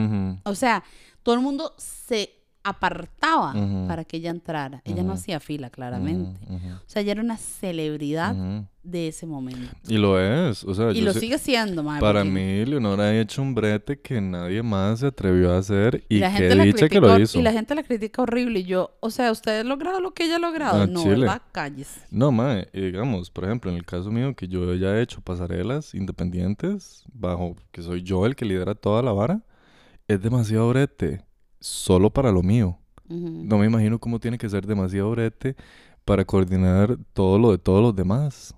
[0.44, 0.84] O sea,
[1.22, 3.54] todo el mundo se apartaba
[3.88, 4.82] para que ella entrara.
[4.84, 6.38] Ella no hacía fila, claramente.
[6.50, 8.34] O sea, ella era una celebridad
[8.82, 9.74] de ese momento.
[9.86, 12.00] Y lo es, o sea, Y yo lo sé- sigue siendo, mae.
[12.00, 16.02] para porque- mí Leonora ha hecho un brete que nadie más se atrevió a hacer
[16.08, 17.38] y, la qué gente la dicha que critica- lo hizo.
[17.38, 18.60] Y la gente la critica horrible.
[18.60, 20.82] Y yo, o sea, ¿usted ha logrado lo que ella ha logrado?
[20.82, 21.20] Ah, no, Chile.
[21.20, 21.42] ¿verdad?
[21.52, 22.00] Calles.
[22.10, 25.20] No, mae, y digamos, por ejemplo, en el caso mío, que yo ya he hecho
[25.20, 29.42] pasarelas independientes, bajo que soy yo el que lidera toda la vara,
[30.08, 31.22] es demasiado brete,
[31.62, 32.78] solo para lo mío.
[33.08, 35.54] No me imagino cómo tiene que ser demasiado brete
[36.04, 38.54] para coordinar todo lo de todos los demás,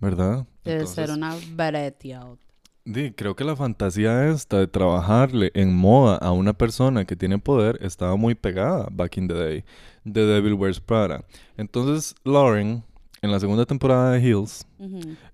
[0.00, 0.46] ¿verdad?
[0.64, 2.36] Debe ser una breteada.
[2.84, 7.38] di, creo que la fantasía esta de trabajarle en moda a una persona que tiene
[7.38, 9.64] poder estaba muy pegada back in the day.
[10.10, 11.24] The Devil Wears Prada.
[11.58, 12.82] Entonces, Lauren,
[13.20, 14.66] en la segunda temporada de Hills,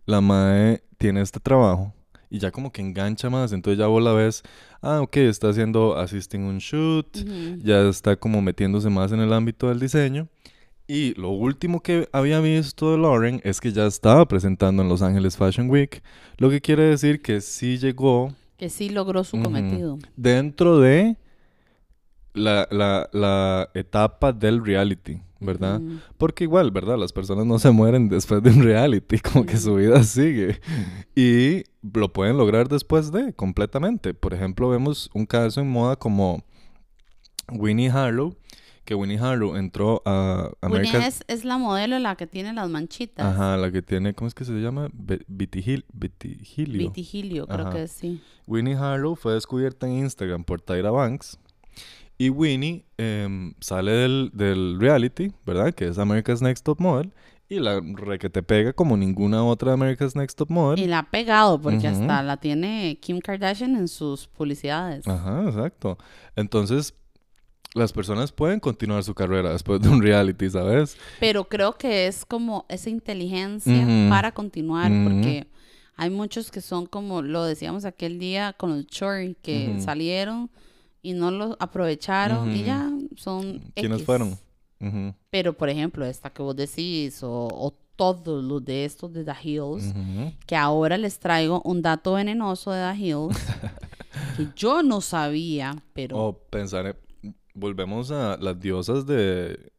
[0.06, 1.94] la mae tiene este trabajo
[2.34, 3.52] y ya como que engancha más.
[3.52, 4.42] Entonces ya vos la ves,
[4.82, 7.06] ah, ok, está haciendo assisting un shoot,
[7.62, 10.26] ya está como metiéndose más en el ámbito del diseño.
[10.88, 15.00] Y lo último que había visto de Lauren es que ya estaba presentando en Los
[15.00, 16.02] Ángeles Fashion Week,
[16.38, 19.98] lo que quiere decir que sí llegó Que sí logró su cometido.
[20.16, 21.16] dentro de
[22.34, 25.80] la, la, la etapa del reality, ¿verdad?
[26.18, 26.98] Porque igual, ¿verdad?
[26.98, 30.60] Las personas no se mueren después de un reality, como que su vida sigue.
[31.14, 34.14] Y lo pueden lograr después de, completamente.
[34.14, 36.42] Por ejemplo, vemos un caso en moda como
[37.52, 38.36] Winnie Harlow,
[38.84, 43.24] que Winnie Harlow entró a Winnie es, es la modelo la que tiene las manchitas.
[43.24, 44.88] Ajá, la que tiene, ¿cómo es que se llama?
[44.88, 46.78] Vitigil- Vitigilio.
[46.88, 47.70] Vitigilio, creo Ajá.
[47.76, 48.20] que sí.
[48.46, 51.38] Winnie Harlow fue descubierta en Instagram por Tyra Banks.
[52.24, 55.74] Y Winnie em, sale del, del reality, ¿verdad?
[55.74, 57.12] Que es America's Next Top Model.
[57.50, 60.82] Y la re que te pega como ninguna otra America's Next Top Model.
[60.82, 65.06] Y la ha pegado porque hasta la tiene Kim Kardashian en sus publicidades.
[65.06, 65.98] Ajá, exacto.
[66.34, 66.94] Entonces,
[67.74, 70.96] las personas pueden continuar su carrera después de un reality, ¿sabes?
[71.20, 75.46] Pero creo que es como esa inteligencia para continuar porque
[75.96, 80.48] hay muchos que son como lo decíamos aquel día con los Chori que salieron
[81.04, 82.64] y no lo aprovecharon y Ujú.
[82.66, 84.06] ya son ¿Quiénes X.
[84.06, 84.36] fueron?
[84.80, 89.24] Ujú, Pero por ejemplo, esta que vos decís o, o todos los de estos de
[89.24, 90.32] The Hills ujú.
[90.46, 93.36] que ahora les traigo un dato venenoso de The Hills
[94.36, 96.96] que yo no sabía, pero O pensar,
[97.54, 99.70] volvemos a las diosas de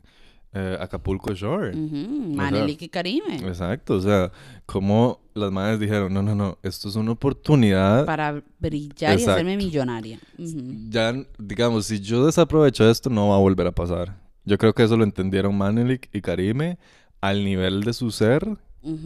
[0.55, 1.75] eh, Acapulco Shore.
[1.75, 4.31] Manelik y Karime Exacto, o sea,
[4.65, 8.05] como las madres dijeron, no, no, no, esto es una oportunidad.
[8.05, 10.19] para brillar y hacerme millonaria.
[10.89, 14.17] Ya, digamos, si yo desaprovecho esto, no va a volver a pasar.
[14.45, 16.77] Yo creo que eso lo entendieron Manelik y Karime
[17.21, 18.57] al nivel de su ser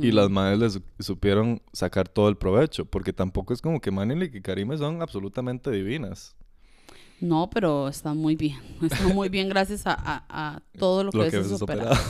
[0.02, 3.92] y las madres les su- supieron sacar todo el provecho, porque tampoco es como que
[3.92, 6.36] Manelik y Karime son absolutamente divinas.
[7.22, 8.58] No, pero está muy bien.
[8.82, 11.92] Está muy bien gracias a, a- a todo lo que, Lo que es operado.
[11.92, 12.10] operado.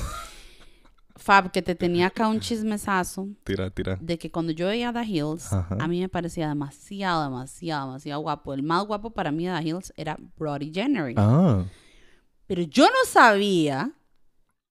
[1.15, 3.97] Fab, que te tenía acá un chismesazo Tira, tira.
[3.99, 5.75] de que cuando yo veía The Hills, Ajá.
[5.79, 8.53] a mí me parecía demasiado, demasiado, demasiado guapo.
[8.53, 11.13] El más guapo para mí de The Hills era Brody Jenner.
[11.17, 11.65] Ah,
[12.47, 13.91] Pero yo no sabía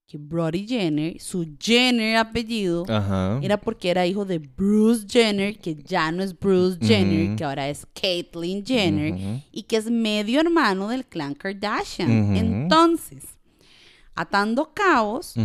[0.09, 3.39] que Brody Jenner, su Jenner apellido, ajá.
[3.43, 7.69] era porque era hijo de Bruce Jenner, que ya no es Bruce Jenner, que ahora
[7.69, 12.35] es Caitlyn Jenner, y que es medio hermano del clan Kardashian.
[12.35, 13.23] Entonces,
[14.15, 15.35] atando cabos,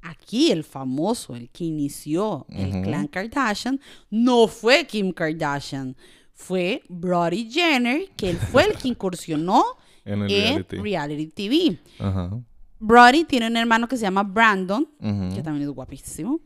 [0.00, 5.96] aquí el famoso, el que inició el clan Kardashian, no fue Kim Kardashian,
[6.34, 9.62] fue Brody Jenner, que él fue el que incursionó
[10.04, 10.76] En el en reality.
[10.78, 11.78] reality TV.
[12.00, 12.42] Ajá.
[12.82, 14.88] Brody tiene un hermano que se llama Brandon,
[15.34, 16.40] que también es guapísimo.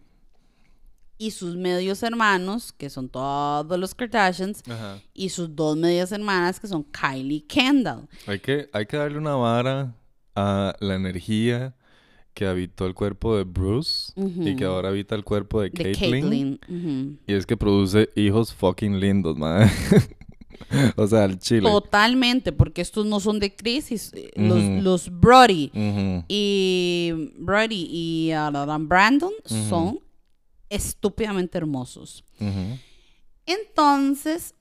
[1.18, 4.62] Y sus medios hermanos, que son todos los Kardashians,
[5.14, 8.06] y sus dos medias hermanas, que son Kylie Kendall.
[8.26, 9.94] Hay que, hay que darle una vara
[10.34, 11.74] a la energía
[12.34, 16.60] que habitó el cuerpo de Bruce y que ahora habita el cuerpo de De Caitlyn.
[17.26, 19.70] Y es que produce hijos fucking lindos, madre.
[20.96, 21.68] o sea, el chile.
[21.68, 24.12] Totalmente, porque estos no son de crisis.
[24.14, 24.80] eh, Los, Ujú.
[24.82, 25.70] los Brody
[26.28, 30.00] y Brody y ah, Brandon son
[30.68, 32.24] estúpidamente hermosos.
[33.46, 34.54] Entonces,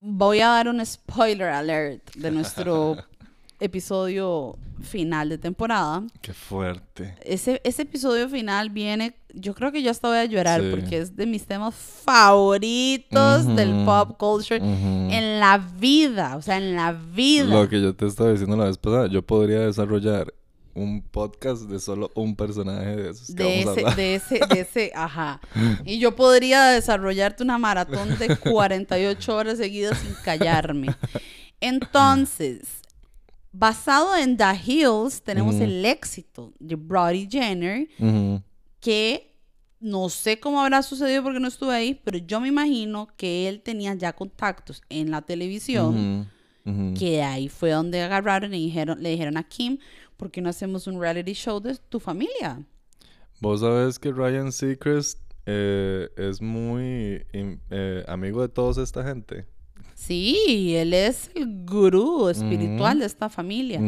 [0.00, 2.96] voy a dar un spoiler alert de nuestro
[3.60, 6.04] episodio final de temporada.
[6.20, 7.14] Qué fuerte.
[7.22, 10.68] Ese, ese episodio final viene, yo creo que yo hasta voy a llorar Sí.
[10.70, 16.74] porque es de mis temas favoritos del pop culture en la vida, o sea, en
[16.76, 17.44] la vida.
[17.44, 20.32] Lo que yo te estaba diciendo la vez pasada, yo podría desarrollar
[20.74, 24.60] un podcast de solo un personaje de esos que de vamos ese, de ese, de
[24.60, 25.40] ese, ajá.
[25.84, 30.94] Y yo podría desarrollarte una maratón de 48 horas seguidas sin callarme.
[31.60, 32.82] Entonces,
[33.52, 37.88] basado en The Hills, tenemos el éxito de Brody Jenner,
[38.80, 39.27] que
[39.80, 43.60] no sé cómo habrá sucedido porque no estuve ahí, pero yo me imagino que él
[43.62, 46.26] tenía ya contactos en la televisión,
[46.64, 46.70] Ujú.
[46.70, 46.94] Ujú.
[46.98, 49.78] que ahí fue donde agarraron y dijeron, le dijeron a Kim,
[50.16, 52.62] ¿por qué no hacemos un reality show de tu familia?
[53.40, 59.46] Vos sabés que Ryan Seacrest eh, es muy eh, amigo de toda esta gente.
[59.94, 63.80] Sí, él es el gurú espiritual de esta familia.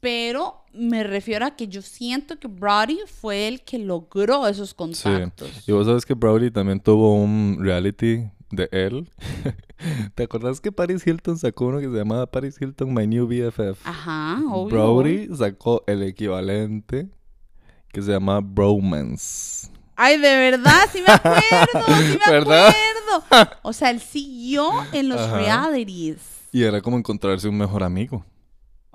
[0.00, 4.74] Pero me refiero a que yo siento que Brody fue el que logró esos Sí.
[4.76, 5.68] contactos.
[5.68, 9.08] Y vos sabes que Brody también tuvo un reality de él.
[10.14, 13.78] ¿Te acordás que Paris Hilton sacó uno que se llamaba Paris Hilton My New BFF?
[13.86, 14.74] Ajá, obvio.
[14.76, 17.08] Brody sacó el equivalente
[17.92, 19.68] que se llama Bromance.
[19.96, 22.68] Ay, de verdad, sí me acuerdo, sí me ¿Verdad?
[22.68, 23.48] acuerdo.
[23.62, 25.36] O sea, él siguió en los Ajá.
[25.38, 26.18] realities.
[26.52, 28.24] Y era como encontrarse un mejor amigo.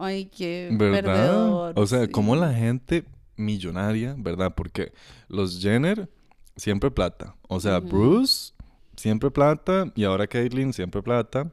[0.01, 1.03] Ay, qué ¿Verdad?
[1.03, 1.73] perdedor.
[1.75, 2.11] O sea, sí.
[2.11, 4.53] como la gente millonaria, ¿verdad?
[4.55, 4.93] Porque
[5.27, 6.09] los Jenner
[6.55, 7.35] siempre plata.
[7.47, 7.79] O sea.
[7.79, 8.53] Bruce
[8.95, 11.51] siempre plata y ahora Caitlyn siempre plata.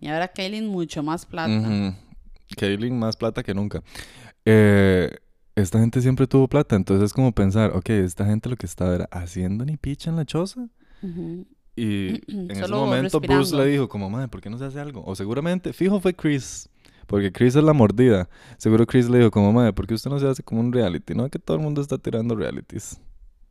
[0.00, 1.96] Y ahora Kaylin mucho más plata.
[2.56, 3.82] Caitlyn más plata que nunca.
[4.44, 5.10] Eh,
[5.54, 8.94] esta gente siempre tuvo plata, entonces es como pensar, ok, esta gente lo que estaba
[8.94, 10.68] era haciendo ni picha en la choza.
[11.76, 14.80] Y en ese Solo momento Bruce le dijo como, madre, ¿por qué no se hace
[14.80, 15.02] algo?
[15.06, 16.68] O seguramente, fijo fue Chris,
[17.06, 18.28] porque Chris es la mordida.
[18.58, 21.14] Seguro Chris le dijo como, madre, ¿por qué usted no se hace como un reality?
[21.14, 23.00] No, que todo el mundo está tirando realities.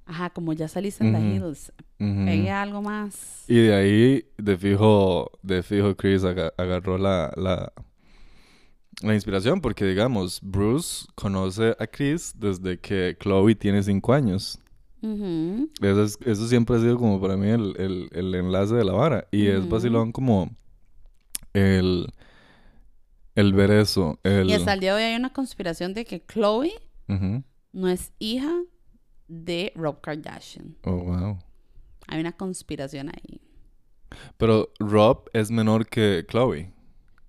[0.05, 1.47] Ajá, como ya saliste en The Ujú.
[1.47, 1.71] Hills.
[1.99, 2.25] Ujú.
[2.25, 3.45] Pegue algo más.
[3.47, 7.71] Y de ahí, de fijo, de fijo Chris aga- agarró la, la,
[9.01, 14.59] la inspiración, porque digamos, Bruce conoce a Chris desde que Chloe tiene cinco años.
[15.01, 15.69] Ujú.
[15.81, 18.93] Eso, es- eso siempre ha sido como para mí el, el- el enlace de la
[18.93, 19.27] vara.
[19.31, 19.69] Y es Ujú.
[19.69, 20.49] vacilón como
[21.53, 22.07] el,
[23.35, 24.19] el ver eso.
[24.23, 26.71] El, Y hasta el día de hoy hay una conspiración de que Chloe
[27.71, 28.51] no es hija
[29.27, 30.75] de Rob Kardashian.
[30.83, 31.39] Oh, wow.
[32.07, 33.41] Hay una conspiración ahí.
[34.37, 36.71] Pero Rob es menor que Chloe.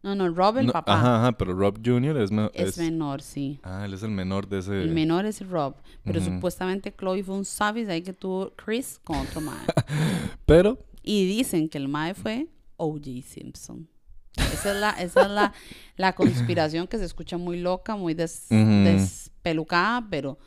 [0.02, 2.18] No, no, Rob el No, papá Ajá, ajá, pero Rob Jr.
[2.18, 3.58] es, me- es es- menor, sí.
[3.62, 4.82] Ah, él es el menor de ese...
[4.82, 5.76] El menor es Rob.
[6.04, 9.64] Pero supuestamente Chloe fue un savage ahí que tuvo Chris con otro mae.
[10.44, 13.22] Pero, y dicen que el mae fue O.J.
[13.26, 13.88] Simpson.
[14.36, 15.52] Esa es la, esa es la,
[15.96, 18.84] la conspiración que se escucha muy loca, muy des- Ujú.
[18.84, 20.38] despelucada, pero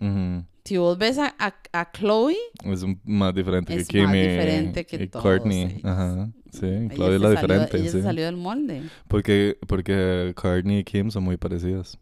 [0.00, 4.04] ujú, si vos ves a, a, a Chloe, es un- más diferente Es que Kim
[4.06, 5.62] más y- diferente que y todos Courtney.
[5.62, 5.84] ellos.
[5.84, 6.60] Ajá, sí,
[6.94, 7.90] Chloe es la salió, diferente, ella sí.
[7.98, 8.82] se salió del molde.
[9.08, 11.98] Porque, porque Courtney y Kim son muy parecidas.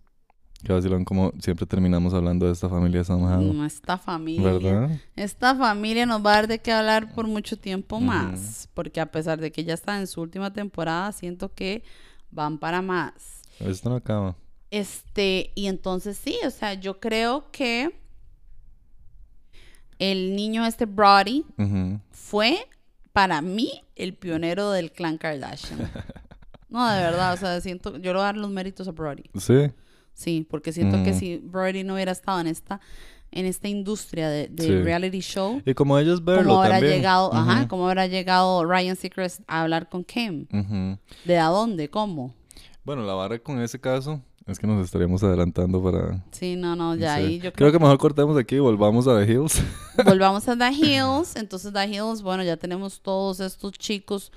[0.63, 3.41] Que vacilón como siempre terminamos hablando de esta familia somehow.
[3.41, 4.53] No, esta familia.
[4.53, 4.91] ¿Verdad?
[5.17, 8.69] Esta familia nos va a dar de qué hablar por mucho tiempo más.
[8.75, 11.83] Porque a pesar de que ya está en su última temporada, siento que
[12.31, 13.43] van para más.
[13.59, 14.37] Esto no acaba.
[14.71, 17.99] Este, y entonces sí, o sea, yo creo que
[19.99, 21.45] el niño este Brody
[22.11, 22.59] fue
[23.13, 25.91] para mí el pionero del clan Kardashian.
[26.71, 29.25] No, de verdad, o sea, siento, yo le voy a dar los méritos a Brody.
[29.41, 29.73] Sí.
[30.21, 31.19] Sí, porque siento que Ujú.
[31.19, 32.79] si Brody no hubiera estado en esta,
[33.31, 34.83] en esta industria de, de Sí.
[34.83, 36.97] reality show, Y como ellos verlo ¿cómo habrá también.
[36.97, 40.47] llegado, ajá, cómo habrá llegado Ryan Seacrest a hablar con Kim?
[41.25, 41.89] ¿De a dónde?
[41.89, 42.35] ¿Cómo?
[42.85, 46.23] Bueno, la vara con ese caso es que nos estaríamos adelantando para...
[46.33, 49.33] Sí, no, no, ya ahí yo Creo que mejor cortemos aquí y volvamos a The
[49.33, 49.63] Hills.
[50.05, 51.37] Volvamos a The Hills.
[51.37, 54.33] Entonces, The Hills, bueno, ya tenemos todos estos chicos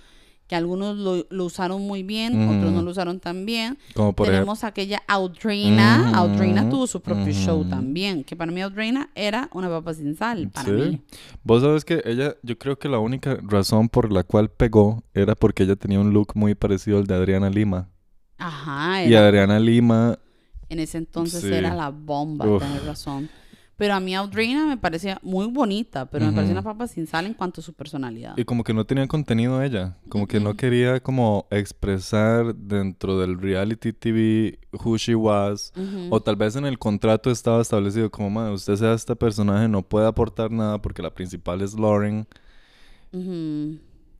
[0.54, 3.76] que algunos lo, lo usaron muy bien, otros no lo usaron tan bien.
[3.96, 4.42] Como por ejemplo...
[4.42, 6.10] tenemos aquella Audrina.
[6.10, 10.16] Ujú, Audrina tuvo su propio show también, que para mí Audrina era una papa sin
[10.16, 11.02] sal, para mí.
[11.44, 15.34] Vos sabes que ella, yo creo que la única razón por la cual pegó era
[15.34, 17.90] porque ella tenía un look muy parecido al de Adriana Lima.
[18.38, 20.20] Ajá, Y Adriana Lima,
[20.70, 21.52] en ese entonces Sí.
[21.52, 23.28] era la bomba, tenés razón.
[23.76, 26.62] Pero a mí Audrina me parecía muy bonita, pero me parecía Ujú.
[26.62, 28.38] una papa sin sal en cuanto a su personalidad.
[28.38, 33.40] y como que no tenía contenido ella, como que no quería como expresar dentro del
[33.40, 35.74] reality TV who she was,
[36.12, 39.82] o tal vez en el contrato estaba establecido como, "Mae, usted sea este personaje, no
[39.82, 42.28] puede aportar nada porque la principal es Lauren.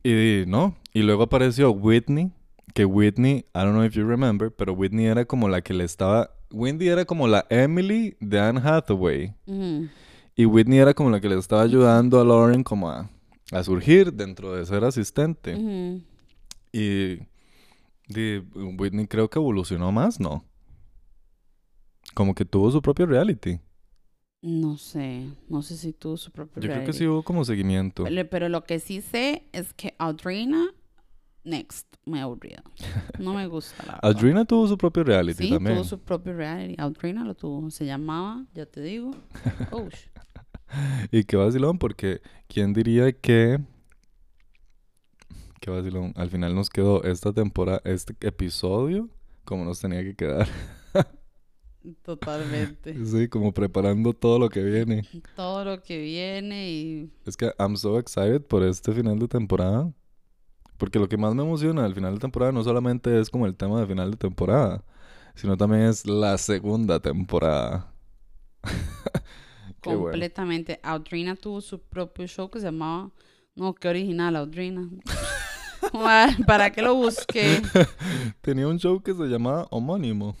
[0.02, 2.30] Y no, y luego apareció Whitney,
[2.74, 5.84] que Whitney, I don't know if you remember, pero Whitney era como la que le
[5.84, 9.34] estaba, Wendy era como la Emily de Anne Hathaway,
[10.36, 13.08] y Whitney era como la que le estaba ayudando a Lauren como a,
[13.52, 15.54] a surgir dentro de ser asistente.
[16.72, 17.20] Y,
[18.08, 18.38] di-
[18.78, 20.44] Whitney creo que evolucionó más, ¿no?
[22.14, 23.60] Como que tuvo su propio reality.
[24.42, 28.04] No sé, no sé si tuvo su propio Yo creo que sí hubo como seguimiento.
[28.04, 30.66] Pero, pero lo que sí sé es que Audrina
[31.44, 31.86] Next.
[32.06, 32.62] Muy aburrido.
[33.18, 34.46] No me gusta la verdad.
[34.46, 35.76] Tuvo su propio reality Sí, también.
[35.76, 36.74] tuvo su propio reality.
[36.78, 37.70] Audrina lo tuvo.
[37.70, 39.12] Se llamaba, ya te digo.
[39.70, 39.88] Oh,
[41.12, 43.60] Y qué vacilón, porque ¿quién diría que...
[45.60, 46.12] Qué vacilón.
[46.16, 49.08] Al final nos quedó esta temporada, este episodio,
[49.44, 50.46] como nos tenía que quedar.
[52.02, 52.94] Totalmente.
[53.06, 55.06] Sí, como preparando todo lo que viene.
[55.36, 59.92] Todo lo que viene y Es que I'm so excited por este final de temporada.
[60.76, 63.54] Porque lo que más me emociona del final de temporada no solamente es como el
[63.54, 64.84] tema de final de temporada,
[65.34, 67.92] sino también es la segunda temporada.
[69.84, 70.04] Bueno.
[70.04, 70.80] completamente.
[70.82, 73.10] Audrina tuvo su propio show que se llamaba.
[73.54, 74.88] No, qué original, Audrina.
[76.46, 77.60] ¿Para qué lo busqué?
[78.40, 80.36] Tenía un show que se llamaba Homónimo.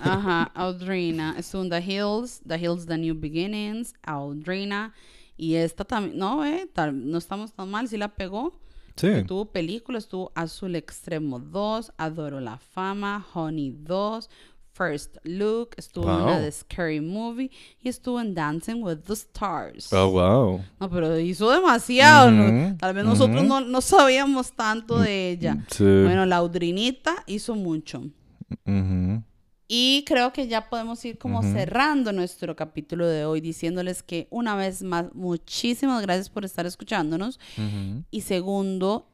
[0.00, 1.34] Ajá, Audrina.
[1.38, 4.92] Estuvo en The Hills, The Hills, The New Beginnings, Audrina.
[5.36, 8.60] Y esta también, no, eh, no estamos tan mal, sí la pegó.
[8.98, 9.24] Sí.
[9.26, 14.28] Tuvo películas, tuvo Azul Extremo 2, Adoro la Fama, Honey 2,
[14.72, 19.92] First Look, estuvo en una de Scary Movie y estuvo en Dancing with the Stars.
[19.92, 20.64] Oh, wow.
[20.78, 22.30] No, pero hizo demasiado.
[22.78, 25.64] Tal vez nosotros no, no sabíamos tanto de ella.
[25.68, 25.84] Sí.
[25.84, 28.04] Bueno, la Audrinita hizo mucho.
[28.64, 29.22] Ujú.
[29.70, 31.52] Y creo que ya podemos ir como Ujú.
[31.52, 37.38] cerrando nuestro capítulo de hoy diciéndoles que una vez más, muchísimas gracias por estar escuchándonos.
[37.58, 38.02] Ujú.
[38.10, 39.10] Y segundo,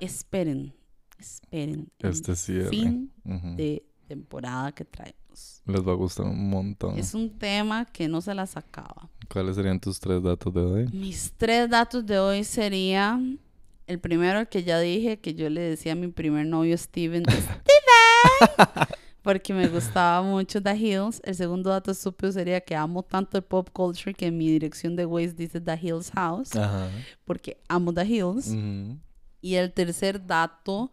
[0.00, 0.74] esperen,
[1.18, 2.68] esperen el Este cierre.
[2.70, 3.54] fin Ujú.
[3.56, 5.60] de temporada que traemos.
[5.66, 6.98] Les va a gustar un montón.
[6.98, 9.10] Es un tema que no se las acaba.
[9.30, 10.86] ¿Cuáles serían tus tres datos de hoy?
[10.92, 13.20] Mis tres datos de hoy sería
[13.86, 17.24] el primero el que ya dije que yo le decía a mi primer novio Steven
[17.28, 17.46] Steven
[19.26, 21.20] porque me gustaba mucho The Hills.
[21.24, 24.94] El segundo dato estúpido sería que amo tanto el pop culture que en mi dirección
[24.94, 26.88] de Waze dice The Hills House Ajá.
[27.24, 28.54] porque amo The Hills.
[29.40, 30.92] Y el tercer dato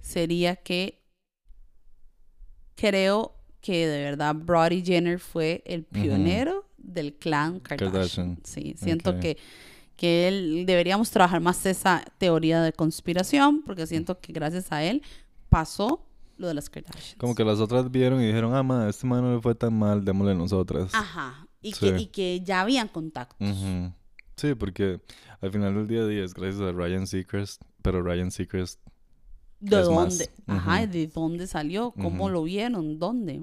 [0.00, 1.04] sería que
[2.74, 7.92] creo que de verdad Brody Jenner fue el pionero del clan Kardashian.
[7.92, 8.38] Kardashian.
[8.42, 9.38] Sí, siento que,
[9.94, 15.00] que él deberíamos trabajar más esa teoría de conspiración porque siento que gracias a él
[15.48, 16.07] pasó
[16.38, 17.16] lo de las Kardashians.
[17.18, 19.78] Como que las otras vieron y dijeron, ah, ma, este man no le fue tan
[19.78, 20.94] mal, démosle nosotras.
[20.94, 21.46] Ajá.
[21.60, 21.90] Y, Sí.
[21.90, 23.36] que, y que ya habían contactos.
[24.36, 25.00] Sí, porque
[25.40, 28.80] al final del día a día es gracias a Ryan Seacrest, pero Ryan Seacrest,
[29.60, 30.30] ¿De dónde?
[30.46, 30.86] Ajá.
[30.86, 31.90] ¿de dónde salió?
[31.90, 32.98] ¿Cómo lo vieron?
[32.98, 33.42] ¿Dónde?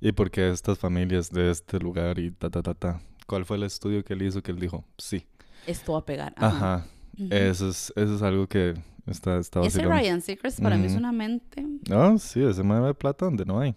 [0.00, 3.00] y porque estas familias de este lugar y ta, ta, ta, ta.
[3.26, 4.84] ¿Cuál fue el estudio que él hizo que él dijo?
[4.98, 5.26] Sí.
[5.66, 6.34] Esto va a pegar.
[6.36, 6.74] Ajá.
[6.74, 6.86] Ajá.
[7.30, 8.74] Eso es, eso es algo que
[9.06, 9.82] está, está Ese.
[9.82, 11.66] Ryan Seacrest para mí es una mente.
[11.88, 13.74] No, sí, ese man de plata donde no hay.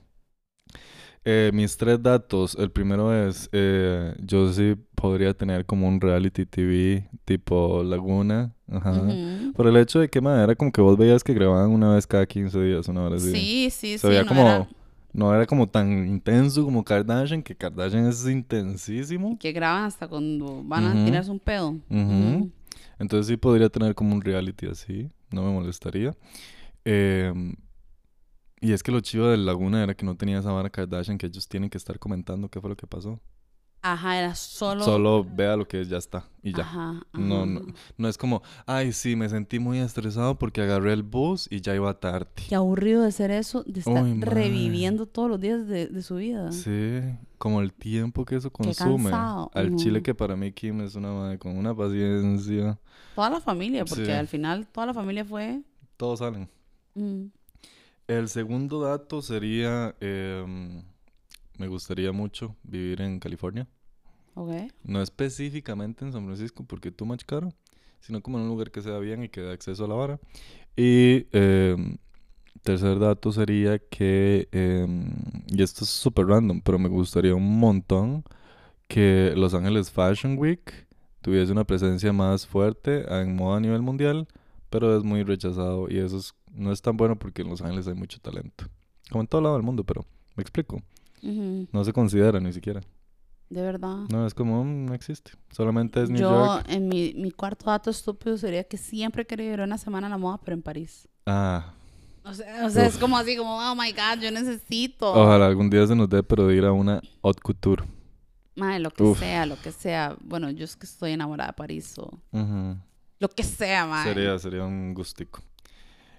[1.26, 2.56] Eh, mis tres datos.
[2.58, 8.54] El primero es, eh, yo sí podría tener como un reality TV tipo Laguna.
[8.72, 8.92] Ajá.
[8.94, 9.52] Ujú.
[9.54, 12.08] Por el hecho de que, man, era como que vos veías que grababan una vez
[12.08, 13.32] cada 15 días, una hora así.
[13.32, 14.08] Sí, sí, Se sí.
[14.08, 14.70] veía no como, era-
[15.14, 19.38] no era como tan intenso como Kardashian, que Kardashian es intensísimo.
[19.38, 21.06] que graban hasta cuando van a Ujú.
[21.06, 21.70] tirarse un pedo.
[21.90, 22.00] Ujú.
[22.00, 22.52] Ujú.
[23.00, 26.16] Entonces sí podría tener como un reality así, no me molestaría.
[26.86, 27.56] Em,
[28.62, 31.28] y es que lo chido de Laguna era que no tenía esa vara Kardashian que
[31.28, 33.20] ellos tienen que estar comentando qué fue lo que pasó.
[33.84, 34.84] Ajá, era solo.
[34.84, 36.64] Solo vea lo que ya está y ya.
[36.64, 37.46] Ajá, No, ajá.
[37.46, 37.62] no,
[37.98, 41.76] no es como, ay, sí, me sentí muy estresado porque agarré el bus y ya
[41.76, 42.28] iba tarde.
[42.50, 46.52] Qué aburrido de ser eso, de estar reviviendo todos los días de, de su vida.
[46.52, 47.00] Sí,
[47.38, 49.12] como el tiempo que eso consume.
[49.12, 52.80] Al chile que para mí Kim es una madre con una paciencia.
[53.16, 54.12] Toda la familia, porque Sí.
[54.12, 55.62] al final toda la familia fue.
[55.98, 56.50] Todos salen.
[56.96, 57.26] mm,
[58.08, 60.82] El segundo dato sería, em,
[61.58, 63.68] me gustaría mucho vivir en California.
[64.36, 64.52] ok.
[64.84, 67.50] No específicamente en San Francisco porque too much caro,
[68.00, 70.20] sino como en un lugar que sea bien y que dé acceso a la vara.
[70.76, 71.98] Y em,
[72.62, 75.10] tercer dato sería que, em,
[75.48, 78.24] y esto es súper random, pero me gustaría un montón
[78.88, 80.88] que Los Ángeles Fashion Week
[81.22, 84.28] tuviese una presencia más fuerte en moda a nivel mundial,
[84.70, 87.88] pero es muy rechazado y eso es- no es tan bueno porque en Los Ángeles
[87.88, 88.66] hay mucho talento.
[89.10, 90.06] Como en todo lado del mundo, pero
[90.36, 90.82] me explico.
[91.72, 92.82] No se considera ni siquiera.
[93.50, 94.06] De verdad.
[94.10, 95.32] No, es como, mm, no existe.
[95.52, 96.66] Solamente es New Yo, York.
[96.70, 100.18] en mi, mi cuarto dato estúpido sería que siempre querido ir una semana a la
[100.18, 101.08] moda, pero en París.
[101.26, 101.74] Ah,
[102.30, 105.12] O sea, o sea es como así, como, oh my god, yo necesito.
[105.14, 107.84] ojalá algún día se nos dé, pero ir a una haute couture.
[108.56, 109.20] Mae, lo que Uf.
[109.20, 110.16] sea, lo que sea.
[110.22, 112.76] Bueno, yo es que estoy enamorada de París o Ujú.
[113.20, 114.04] lo que sea, mae.
[114.04, 115.42] Sería, sería un gustico.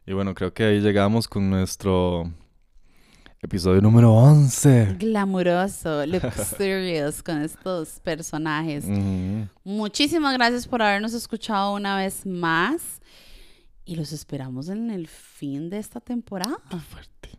[0.07, 2.33] Y bueno, creo que ahí llegamos con nuestro
[3.43, 4.97] episodio número 11.
[4.99, 8.85] Glamuroso, luxurious con estos personajes.
[8.85, 9.49] Ujú.
[9.65, 13.01] Muchísimas gracias por habernos escuchado una vez más.
[13.89, 16.59] Y los esperamos en el fin de esta temporada.
[16.91, 17.31] Fuerte.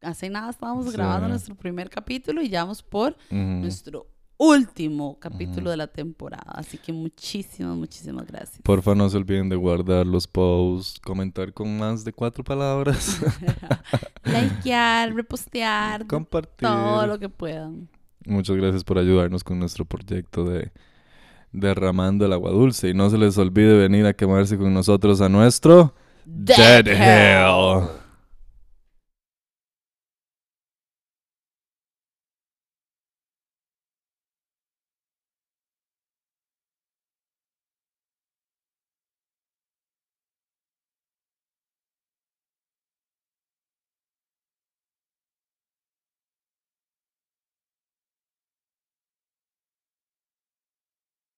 [0.00, 0.92] Hace nada estábamos Sí.
[0.92, 4.06] grabando nuestro primer capítulo y ya vamos por nuestro
[4.38, 6.52] último capítulo de la temporada.
[6.54, 8.62] Así que muchísimas, muchísimas gracias.
[8.62, 13.20] Porfa, no se olviden de guardar los posts, comentar con más de cuatro palabras,
[14.24, 16.66] Likear, repostear, compartir.
[16.66, 17.90] todo lo que puedan.
[18.24, 20.72] Muchas gracias por ayudarnos con nuestro proyecto de
[21.52, 22.88] Derramando el Agua Dulce.
[22.90, 25.94] Y no se les olvide venir a quemarse con nosotros a nuestro
[26.24, 27.97] Dead Hell.